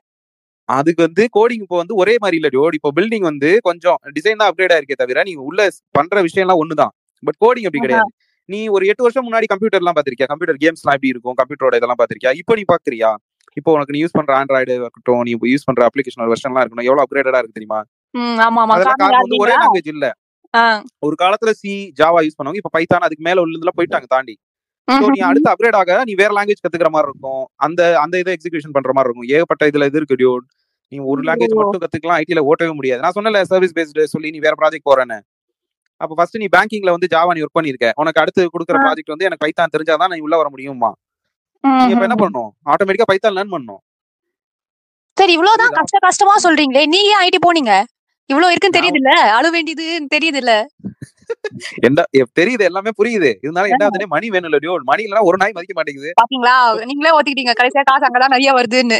அதுக்கு 0.70 1.02
வந்து 1.06 1.24
கோடிங் 1.38 1.64
இப்போ 1.66 1.78
வந்து 1.82 1.96
ஒரே 2.02 2.14
மாதிரி 2.24 2.38
இல்ல 2.40 2.50
டியோட் 2.54 2.76
இப்போ 2.78 2.90
பில்டிங் 2.98 3.26
வந்து 3.30 3.50
கொஞ்சம் 3.68 3.98
டிசைன் 4.16 4.40
தான் 4.42 4.50
அப்கிரேட் 4.52 4.74
ஆயிருக்கே 4.76 4.98
தவிர 5.02 5.24
நீங்க 5.30 5.42
உள்ள 5.50 5.62
பண்ற 5.98 6.22
விஷயம் 6.28 6.46
எல்லாம் 6.46 6.62
ஒண்ணுதான். 6.64 6.94
பட் 7.24 7.38
கோடிங் 7.44 7.68
அப்படி 7.68 7.82
கிடையாது. 7.86 8.12
நீ 8.50 8.60
ஒரு 8.76 8.84
எட்டு 8.92 9.06
வருஷம் 9.06 9.26
முன்னாடி 9.28 9.48
கம்ப்யூட்டர் 9.52 9.82
எல்லாம் 9.82 9.98
பாத்திருக்கியா 9.98 10.30
கம்ப்யூட்டர் 10.32 10.60
கேம்ஸ்லாம் 10.64 10.96
எப்படி 10.98 11.12
இருக்கும்? 11.14 11.36
கம்ப்யூட்டரோட 11.42 11.76
இதெல்லாம் 11.80 12.00
பாத்திருக்கியா 12.02 12.34
இப்போ 12.42 12.56
நீ 12.60 12.64
பாக்குறியா 12.74 13.12
இப்போ 13.58 13.72
உனக்கு 13.76 13.94
நீ 13.96 14.00
யூஸ் 14.04 14.18
பண்ற 14.18 14.32
ஆண்ட்ராய்டு 14.40 14.74
இருக்கட்டும் 14.78 15.22
நீ 15.28 15.34
யூஸ் 15.54 15.68
பண்ற 15.68 15.82
அப்ளிகேஷன் 15.90 16.32
வெர்ஷன்லாம் 16.32 16.64
இருக்கணும். 16.64 16.88
எவ்வளவு 16.90 17.04
அப்கிரேடடா 17.06 17.42
இருக்கு 17.42 17.58
தெரியுமா? 17.60 17.80
வந்து 19.24 19.38
ஒரே 19.44 19.54
லாங்குவேஜ் 19.56 19.92
இல்ல. 19.96 20.08
ஒரு 21.06 21.16
காலத்துல 21.22 21.52
சி 21.62 21.72
ஜாவா 22.00 22.20
யூஸ் 22.26 22.38
பண்ணுவாங்க 22.40 22.62
இப்ப 22.62 22.72
பைத்தான் 22.78 23.06
அதுக்கு 23.08 23.24
மேல 23.28 23.44
உள்ளதுல 23.46 23.72
போயிட்டாங்க 23.78 24.08
தாண்டி. 24.16 24.36
ஸோ. 24.88 25.06
நீ 25.14 25.20
அடுத்து 25.28 25.50
அப்கிரேட் 25.52 25.78
ஆக 25.80 25.98
நீ 26.04 26.14
வேற 26.22 26.32
லாங்குவேஜ் 26.38 26.64
கத்துக்கிற 26.64 26.90
மாதிரி 26.94 27.10
இருக்கும். 27.10 27.44
அந்த 27.66 27.82
அந்த 28.00 28.16
இதை 28.24 28.32
எக்ஸிகியூஷன் 28.38 28.76
பண்ற 28.78 28.92
மாதிரி 28.94 29.10
இருக்கும். 29.10 29.30
ஏகப்பட்ட 29.36 29.70
இதுல 29.72 29.88
இது 29.90 30.00
இருக்கு 30.02 30.18
டியூட் 30.22 30.46
நீ 30.92 30.98
ஒரு 31.12 31.22
லாங்குவேஜ். 31.28 31.56
மட்டும் 31.60 31.84
கத்துக்கலாம் 31.84 32.20
ஐடில 32.22 32.42
ஓட்டவே 32.50 32.74
முடியாது. 32.80 33.02
நான் 33.06 33.16
சொன்னல 33.18 33.44
சர்வீஸ் 33.52 33.78
பேஸ்டு 33.78 34.12
சொல்லி 34.14 34.32
நீ 34.36 34.40
வேற 34.40 34.56
ப்ராஜெக்ட் 34.62 34.90
போறேன்னு. 34.90 35.18
அப்ப 36.02 36.14
ஃபர்ஸ்ட் 36.18 36.42
நீ 36.42 36.48
பேங்கிங்ல 36.54 36.94
வந்து 36.96 37.10
ஜாவா 37.12 37.34
நீ 37.36 37.42
ஒர்க் 37.42 37.58
பண்ணிருக்க. 37.58 37.90
உனக்கு 38.02 38.22
அடுத்து 38.22 38.42
கொடுக்குற. 38.54 38.78
ப்ராஜெக்ட் 38.86 39.14
வந்து 39.14 39.28
எனக்கு 39.30 39.44
பைத்தான் 39.46 39.74
தெரிஞ்சாதான் 39.76 40.14
நீ 40.14 40.24
உள்ள 40.28 40.38
வர 40.42 40.50
முடியுமா 40.54 40.92
நீ 41.64 41.92
இப்ப 41.92 42.04
என்ன 42.04 42.08
ம்ஹும். 42.08 42.24
பண்ணணும் 42.24 42.52
ஆட்டோமேட்டிக்கா 42.72 43.10
பைத்தான் 43.12 43.36
லேர்ன் 43.38 43.54
பண்ணணும் 43.54 43.82
சரி 45.18 45.34
இவ்வளவுதான்? 45.34 45.74
கஷ்ட 45.78 45.98
கஷ்டமா 46.06 46.36
சொல்றீங்களே. 46.44 46.84
நீங்க 46.94 47.10
ஏன் 47.12 47.24
ஐடி 47.26 47.40
போனீங்க? 47.40 47.74
இவ்வளவு 48.30 48.52
இருக்குன்னு 48.54 48.78
தெரியுது 48.78 49.00
இல்ல 49.02 49.14
அழு 49.38 49.50
வேண்டியது 49.56 49.86
தெரியுது 50.16 50.40
இல்ல 50.44 50.54
என்ன 51.88 52.04
தெரியுது 52.40 52.64
எல்லாமே 52.68 52.92
புரியுது. 53.00 53.30
இருந்தாலும் 53.44 53.74
என்ன 53.76 54.08
மணி 54.14 54.28
வேணும்ல 54.34 54.60
டியோட் 54.64 54.88
மணி 54.92 55.04
இல்லைன்னா 55.06 55.28
ஒரு 55.30 55.38
நாய் 55.42 55.56
மதிக்க 55.58 55.74
மாட்டேங்குது. 55.78 56.10
பாத்தீங்களா? 56.22 56.56
நீங்களே 56.90 57.14
ஒத்துக்கிட்டீங்க. 57.18 57.54
கடைசியா 57.60 57.84
காசு 57.90 58.06
அங்கதான் 58.08 58.34
நிறைய 58.36 58.52
வருதுன்னு. 58.58 59.00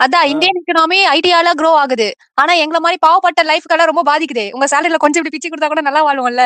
அதான் 0.00 0.26
இந்தியன் 0.32 0.58
எக்கனாமி 0.60 0.98
ஐடியால 1.16 1.52
க்ரோ 1.60 1.70
ஆகுது. 1.82 2.08
ஆனா 2.40 2.52
எங்கள 2.64 2.78
மாதிரி 2.86 2.98
பாவப்பட்ட 3.06 3.42
லைஃப்க்கெல்லாம் 3.50 3.90
ரொம்ப 3.90 4.04
பாதிக்குது. 4.10 4.44
உங்க 4.56 4.66
சேலரில 4.72 5.00
கொஞ்சம் 5.04 5.20
இப்படி 5.22 5.34
பிச்சு 5.34 5.50
கொடுத்தா 5.52 5.70
கூட 5.72 5.84
நல்லா 5.88 6.02
வாழ்வோம்ல? 6.08 6.44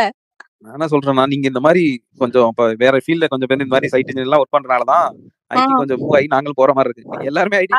நான் 0.64 0.74
என்ன 0.76 0.86
சொல்றேன்னா 0.92 1.24
நீங்க 1.32 1.46
இந்த 1.52 1.60
மாதிரி 1.66 1.84
கொஞ்சம் 2.22 2.50
வேற 2.84 2.94
ஃபீல்ட்ல 3.04 3.28
கொஞ்சம் 3.32 3.50
பேர் 3.50 3.64
இந்த 3.64 3.74
மாதிரி 3.74 3.92
சைட் 3.94 4.12
எல்லாம் 4.26 4.42
ஒர்க் 4.42 4.56
பண்றனாலதான் 4.56 5.06
ஐடி. 5.54 5.72
கொஞ்சம் 5.82 6.00
மூவ் 6.02 6.16
ஆகி 6.18 6.28
நாங்கள் 6.36 6.58
போற 6.60 6.72
மாதிரி 6.78 6.90
இருக்கு. 6.90 7.28
எல்லாருமே 7.30 7.58
ஐடி 7.62 7.72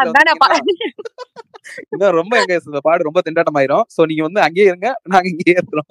இன்னும் 1.92 2.18
ரொம்ப 2.20 2.34
எங்க 2.42 2.54
இந்த 2.62 2.82
பாடு 2.82 3.08
ரொம்ப 3.08 3.22
திண்டாட்டம் 3.26 3.60
ஆயிரும் 3.60 3.86
சோ 3.96 4.08
நீங்க 4.12 4.24
வந்து 4.24 4.42
அங்கேயே 4.42 4.68
இருங்க 4.68 4.90
நாங்க 5.08 5.28
இங்கேயே 5.28 5.56
இருக்கிறோம். 5.58 5.90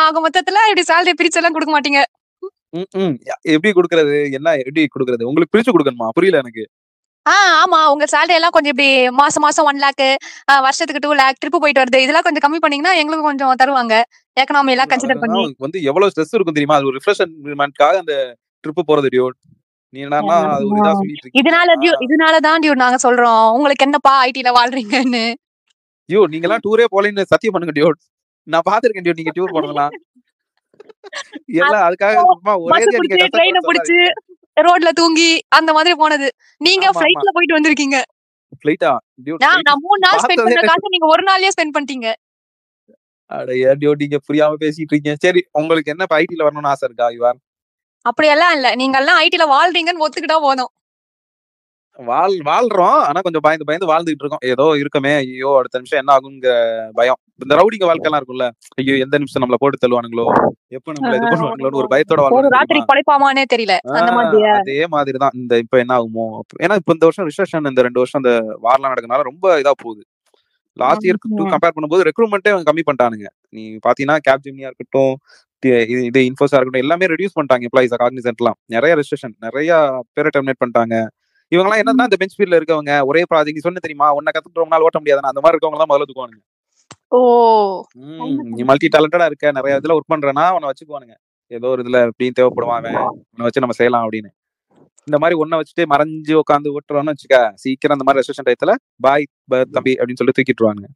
ஆக 0.00 0.20
மொத்தத்துல 0.20 0.60
இப்படி 0.68 0.84
சேலரி 0.88 1.14
பிரிச்சு 1.18 1.40
எல்லாம் 1.40 1.56
கொடுக்க 1.56 1.72
மாட்டீங்க. 1.74 2.00
ம், 2.72 2.88
ம். 3.00 3.14
எப்படி 3.54 3.70
கொடுக்கறது? 3.72 4.16
என்ன 4.38 4.54
எப்படி 4.60 4.82
கொடுக்கறது? 4.94 5.28
உங்களுக்கு 5.30 5.52
பிரிச்சு 5.54 5.74
கொடுக்கணுமா? 5.74 6.08
புரியல 6.16 6.40
எனக்கு. 6.44 6.64
ஆ 7.26 7.34
ஆமா. 7.58 7.80
உங்க 7.92 8.04
சேலரி 8.12 8.34
எல்லாம் 8.38 8.54
கொஞ்சம் 8.54 8.72
இப்படி 8.72 8.88
மாசம் 9.18 9.44
மாசம் 9.46 9.66
ஒன் 9.70 9.82
லேக் 9.82 10.02
வருஷத்துக்கு 10.64 11.02
டூ 11.04 11.10
லேக் 11.14 11.38
ட்ரிப் 11.42 11.58
போயிட்டு 11.64 11.82
வருது. 11.82 11.98
இதெல்லாம் 12.04 12.26
கொஞ்சம் 12.26 12.44
கம்மி 12.46 12.60
பண்ணீங்கன்னா 12.62 12.94
எங்களுக்கு 13.02 13.28
கொஞ்சம் 13.28 13.60
தருவாங்க. 13.62 13.96
எக்கனாமி 14.36 14.74
எல்லாம் 14.74 14.90
கன்சிடர் 14.92 15.22
பண்ணி. 15.22 15.42
வந்து 15.58 15.78
எவ்வளவு 15.90 16.12
ஸ்ட்ரெஸ் 16.12 16.34
இருக்கும் 16.36 16.56
தெரியுமா? 16.58 16.78
அது 16.78 16.88
ஒரு 16.90 16.98
ரிஃப்ரெஷ்மெண்ட்காக 17.00 18.02
அந்த 18.02 18.16
ட்ரிப் 18.64 18.88
போறது 18.90 19.10
டியோட் 19.14 19.38
இதனால 21.40 21.70
டியூ 21.80 21.92
இதனாலதான் 22.04 22.60
டியூ 22.62 22.74
நாங்க 22.82 22.98
சொல்றோம். 23.04 23.46
உங்களுக்கு 23.56 23.84
என்னப்பா 23.86 24.12
ஐடில 24.28 24.50
வாழ்றீங்கன்னு? 24.58 25.24
ஐயோ 26.08 26.22
நீங்க 26.32 26.46
எல்லாம் 26.46 26.64
டூரே 26.66 26.86
போலன்னு 26.94 27.30
சத்தியம் 27.32 27.54
பண்ணுங்க 27.54 27.74
டியோட் 27.78 28.00
நான் 28.52 28.66
பாத்திருக்கேன் 28.70 29.04
டியோட் 29.06 29.20
நீங்க 29.20 29.34
டூர் 29.38 29.54
போனதெல்லாம். 29.56 29.92
எல்லாம் 31.62 31.84
அதுக்காக 31.86 32.22
சும்மா 32.32 32.54
ஒரே 32.64 33.28
ட்ரெயின 33.36 33.62
பிடிச்சு 33.68 33.98
ரோட்ல 34.56 34.90
தூங்கி 35.00 35.30
அந்த 35.58 35.70
மாதிரி 35.76 35.92
போனது. 36.02 36.28
நீங்க. 36.66 36.86
ஃபிளைட்ல 36.96 37.30
போயிட்டு 37.36 37.58
வந்திருக்கீங்க. 37.58 37.98
ஃபிளைட்டா 38.60 38.90
டியோட் 39.24 39.46
நான் 39.68 39.82
மூணு 39.86 40.00
நாள் 40.06 40.20
ஸ்பெண்ட் 40.24 40.44
பண்ற 40.46 40.64
காசு 40.70 40.94
நீங்க 40.96 41.08
ஒரு 41.14 41.22
நாள்லயே 41.30 41.52
ஸ்பெண்ட் 41.54 41.74
பண்ணிட்டீங்க. 41.76 42.08
அட 43.30 43.50
ஏன் 43.66 43.78
டியோட் 43.82 44.02
நீங்க 44.04 44.18
புரியாம 44.28 44.58
பேசிட்டு 44.64 44.92
இருக்கீங்க. 44.92 45.14
சரி 45.24 45.42
உங்களுக்கு 45.60 45.92
என்ன 45.94 46.06
ஐடில 46.22 46.46
வரணும்னு 46.48 46.72
ஆசை 46.74 46.86
இருக்கா 46.88 47.08
யுவார் 47.18 47.38
அப்படியெல்லாம் 48.06 48.54
இல்ல. 48.54 48.74
நீங்க 48.74 48.98
எல்லாம் 48.98 49.20
ஐடில 49.20 49.44
வாழ்றீங்கன்னு 49.48 50.04
ஒத்துக்கிட்டா 50.04 50.38
போதும். 50.40 50.72
வாழ் 51.98 52.34
வாழ்றோம். 52.46 53.00
ஆனா 53.06 53.20
கொஞ்சம் 53.20 53.40
பயந்து 53.40 53.64
பயந்து 53.64 53.86
வாழ்ந்துகிட்டு 53.86 54.22
இருக்கோம். 54.24 54.44
ஏதோ 54.44 54.64
இருக்கமே 54.74 55.12
ஐயோ 55.16 55.50
அடுத்த 55.58 55.78
நிமிஷம் 55.78 55.98
என்ன 55.98 56.12
ஆகுங்கிற 56.12 56.52
பயம். 56.94 57.18
இந்த 57.40 57.54
ரவுடிங்க 57.56 57.86
வாழ்க்கைலாம் 57.88 58.20
இருக்கும்ல. 58.20 58.46
ஐயோ 58.74 58.94
எந்த 58.96 59.18
நிமிஷம் 59.18 59.42
நம்மள 59.42 59.54
போட்டு 59.54 59.82
தள்ளுவானுங்களோ? 59.82 60.26
எப்ப 60.68 60.92
நம்மள 60.92 61.14
இது 61.14 61.26
பண்ணுவாங்களோன்னு 61.26 61.80
ஒரு 61.82 61.90
பயத்தோட 61.90 62.20
ஒரு 62.20 62.26
வாழ்றோம் 62.28 62.54
ராத்திரி 62.56 62.72
தெரியுமா? 62.72 62.90
பழைப்பாமானே 62.92 63.44
தெரியல. 63.54 63.76
அந்த 63.92 64.10
ஆ, 64.12 64.16
மாதிரி. 64.16 64.42
அதே 64.54 64.86
மாதிரிதான். 64.86 65.34
இந்த 65.34 65.58
இப்ப 65.58 65.78
என்ன 65.78 65.94
ஆகுமோ? 65.98 66.26
ஏன்னா 66.62 66.76
இப்ப 66.76 66.92
இந்த 66.92 67.06
வருஷம் 67.06 67.28
ரிசர்ஷன் 67.30 67.70
இந்த 67.72 67.82
ரெண்டு 67.82 68.00
வருஷம் 68.00 68.22
இந்த 68.24 68.34
வார்லாம் 68.64 68.92
நடக்கனால 68.92 69.22
ரொம்ப 69.22 69.60
இதா 69.60 69.74
போகுது. 69.84 70.02
லாஸ்ட் 70.76 71.06
இயர்க்கு. 71.06 71.28
கம்பேர் 71.54 71.74
பண்ணும்போது 71.76 72.06
ரெக்ரூட்மெண்ட்டே 72.08 72.52
கம்மி 72.68 72.84
பண்ணிட்டானுங்க. 72.86 73.26
நீ 73.50 73.62
பாத்தீங்கன்னா 73.86 74.16
கேப் 74.22 74.44
ஜிம்னியா 74.46 74.68
இருக்கட்டும் 74.70 75.14
இது 75.62 75.96
இது 76.08 76.20
இன்ஃபோஸா 76.28 76.56
இருக்கட்டும் 76.56 76.84
எல்லாமே 76.84 77.08
ரெடியூஸ் 77.12 77.34
பண்ணிட்டாங்க 77.36 77.66
எம்ப்ளாயிஸ் 77.68 77.92
காக்னிசென்ட்லாம் 78.02 78.56
நிறைய 78.74 78.92
ரெஸ்ட்ரிக்ஷன் 78.98 79.34
நிறைய 79.46 79.70
பேரை 80.16 80.30
டெர்மினேட் 80.34 80.60
பண்ணிட்டாங்க. 80.62 80.94
இவங்கலாம் 81.52 81.80
என்னன்னா 81.82 82.04
இந்த 82.08 82.18
பெஞ்ச் 82.20 82.36
ஃபீல்ட்ல 82.36 82.58
இருக்கவங்க 82.60 82.92
ஒரே 83.10 83.22
ப்ராஜெக்ட் 83.30 83.58
நீ 83.58 83.64
சொன்ன 83.66 83.82
தெரியுமா? 83.86 84.08
உன்னை 84.18 84.30
கத்துட்டு 84.34 84.62
ரொம்ப 84.62 84.74
நாள் 84.74 84.86
ஓட்ட 84.86 84.98
முடியாது 85.00 85.30
அந்த 85.32 85.42
மாதிரி 85.44 85.54
இருக்கவங்க 85.56 85.80
தான் 85.82 85.90
முதல்ல 85.90 86.08
தூக்குவானுங்க. 86.08 86.42
ஓ. 87.12 87.20
நீ 88.56 88.62
மல்டி 88.70 88.88
டேலண்டடா 88.94 89.26
இருக்க 89.30 89.52
நிறைய 89.58 89.80
இதுல 89.80 89.96
ஒர்க் 89.98 90.12
பண்றேன்னா 90.14 90.44
உன்னை 90.56 90.68
வச்சுக்குவானுங்க. 90.70 91.14
ஏதோ 91.50 91.66
ஒரு 91.74 91.82
இதுல 91.84 91.98
எப்படியும் 92.06 92.38
தேவைப்படுவான் 92.38 92.78
அவன். 92.82 92.96
உன்னை 93.32 93.44
வச்சு 93.46 93.64
நம்ம 93.64 93.76
செய்யலாம் 93.80 94.04
அப்படின்னு. 94.06 94.30
இந்த 95.08 95.16
மாதிரி 95.18 95.36
ஒன்ன 95.42 95.58
வச்சுட்டு 95.60 95.84
மறைஞ்சு 95.92 96.34
உட்காந்து 96.40 96.72
ஓட்டுறோம்னு 96.76 97.12
வச்சுக்க 97.14 97.38
சீக்கிரம் 97.62 97.96
அந்த 97.96 98.04
மாதிரி 98.06 98.20
ரெஸ்ட்ரிக்ஷன் 98.20 98.48
டயத்துல 98.48 98.72
பாய் 99.06 99.24
தம்பி 99.76 99.94
அப்படின்னு 99.98 100.20
சொல்லி 100.20 100.34
தூக்கிட்டுருவானுங்க 100.38 100.90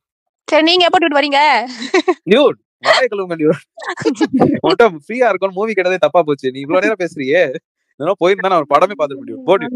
சரி 0.48 0.64
நீங்க 0.68 0.84
எப்ப 0.88 0.98
டியூட் 1.02 1.18
வரீங்க? 1.18 1.40
நியூட் 2.32 2.58
வாய 2.82 3.04
உன்கிட்ட 4.64 4.86
ஃப்ரீயா 5.04 5.28
இருக்கும் 5.30 5.56
மூவி 5.58 5.72
கிட்டதே 5.76 5.98
தப்பா 6.04 6.20
போச்சு. 6.22 6.52
நீ 6.54 6.58
இவ்வளவு 6.64 6.84
நேரம் 6.84 7.02
பேசுறியே. 7.02 7.42
இதெல்லாம் 8.00 8.20
போயிருந்தா 8.22 8.50
நான் 8.52 8.62
ஒரு 8.62 8.70
படமே 8.72 8.96
பார்த்துக்க 8.98 9.22
முடியும். 9.22 9.44
போடி. 9.44 9.66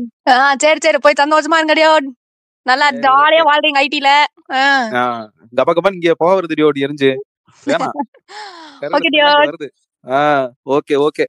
சரி 0.65 0.81
சரி. 0.87 0.99
போய் 1.05 1.21
சந்தோஷமா 1.23 1.59
இருங்க 1.61 1.77
டியோட் 1.79 2.09
நல்லா 2.67 2.87
ஜாலியா 3.05 3.43
வாழ்றீங்க 3.49 3.79
ஐடில. 3.85 4.09
கப்ப 5.53 5.71
கப்பா 5.77 5.93
இங்க 5.99 6.15
போக 6.23 6.33
வருது 6.39 6.59
டியோட் 6.59 6.83
எரிஞ்சு. 6.87 7.11
Okay 10.77 10.95
okay. 11.07 11.25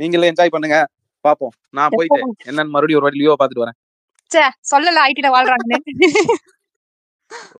நீங்களே 0.00 0.30
என்ஜாய் 0.30 0.54
பண்ணுங்க. 0.54 0.78
பாப்போம். 1.24 1.54
நான் 1.70 1.94
போயிட்டு 1.94 2.18
என்னன்னு 2.48 2.74
மறுபடியும் 2.74 3.00
ஒரு 3.00 3.06
வாட்டி 3.06 3.20
லியோ 3.20 3.36
பாத்துட்டு 3.40 3.64
வரேன். 3.64 3.78
சொல்லல 4.72 5.02
ஐடில 5.10 5.28
வாழ்றாங்கன்னு. 5.34 5.78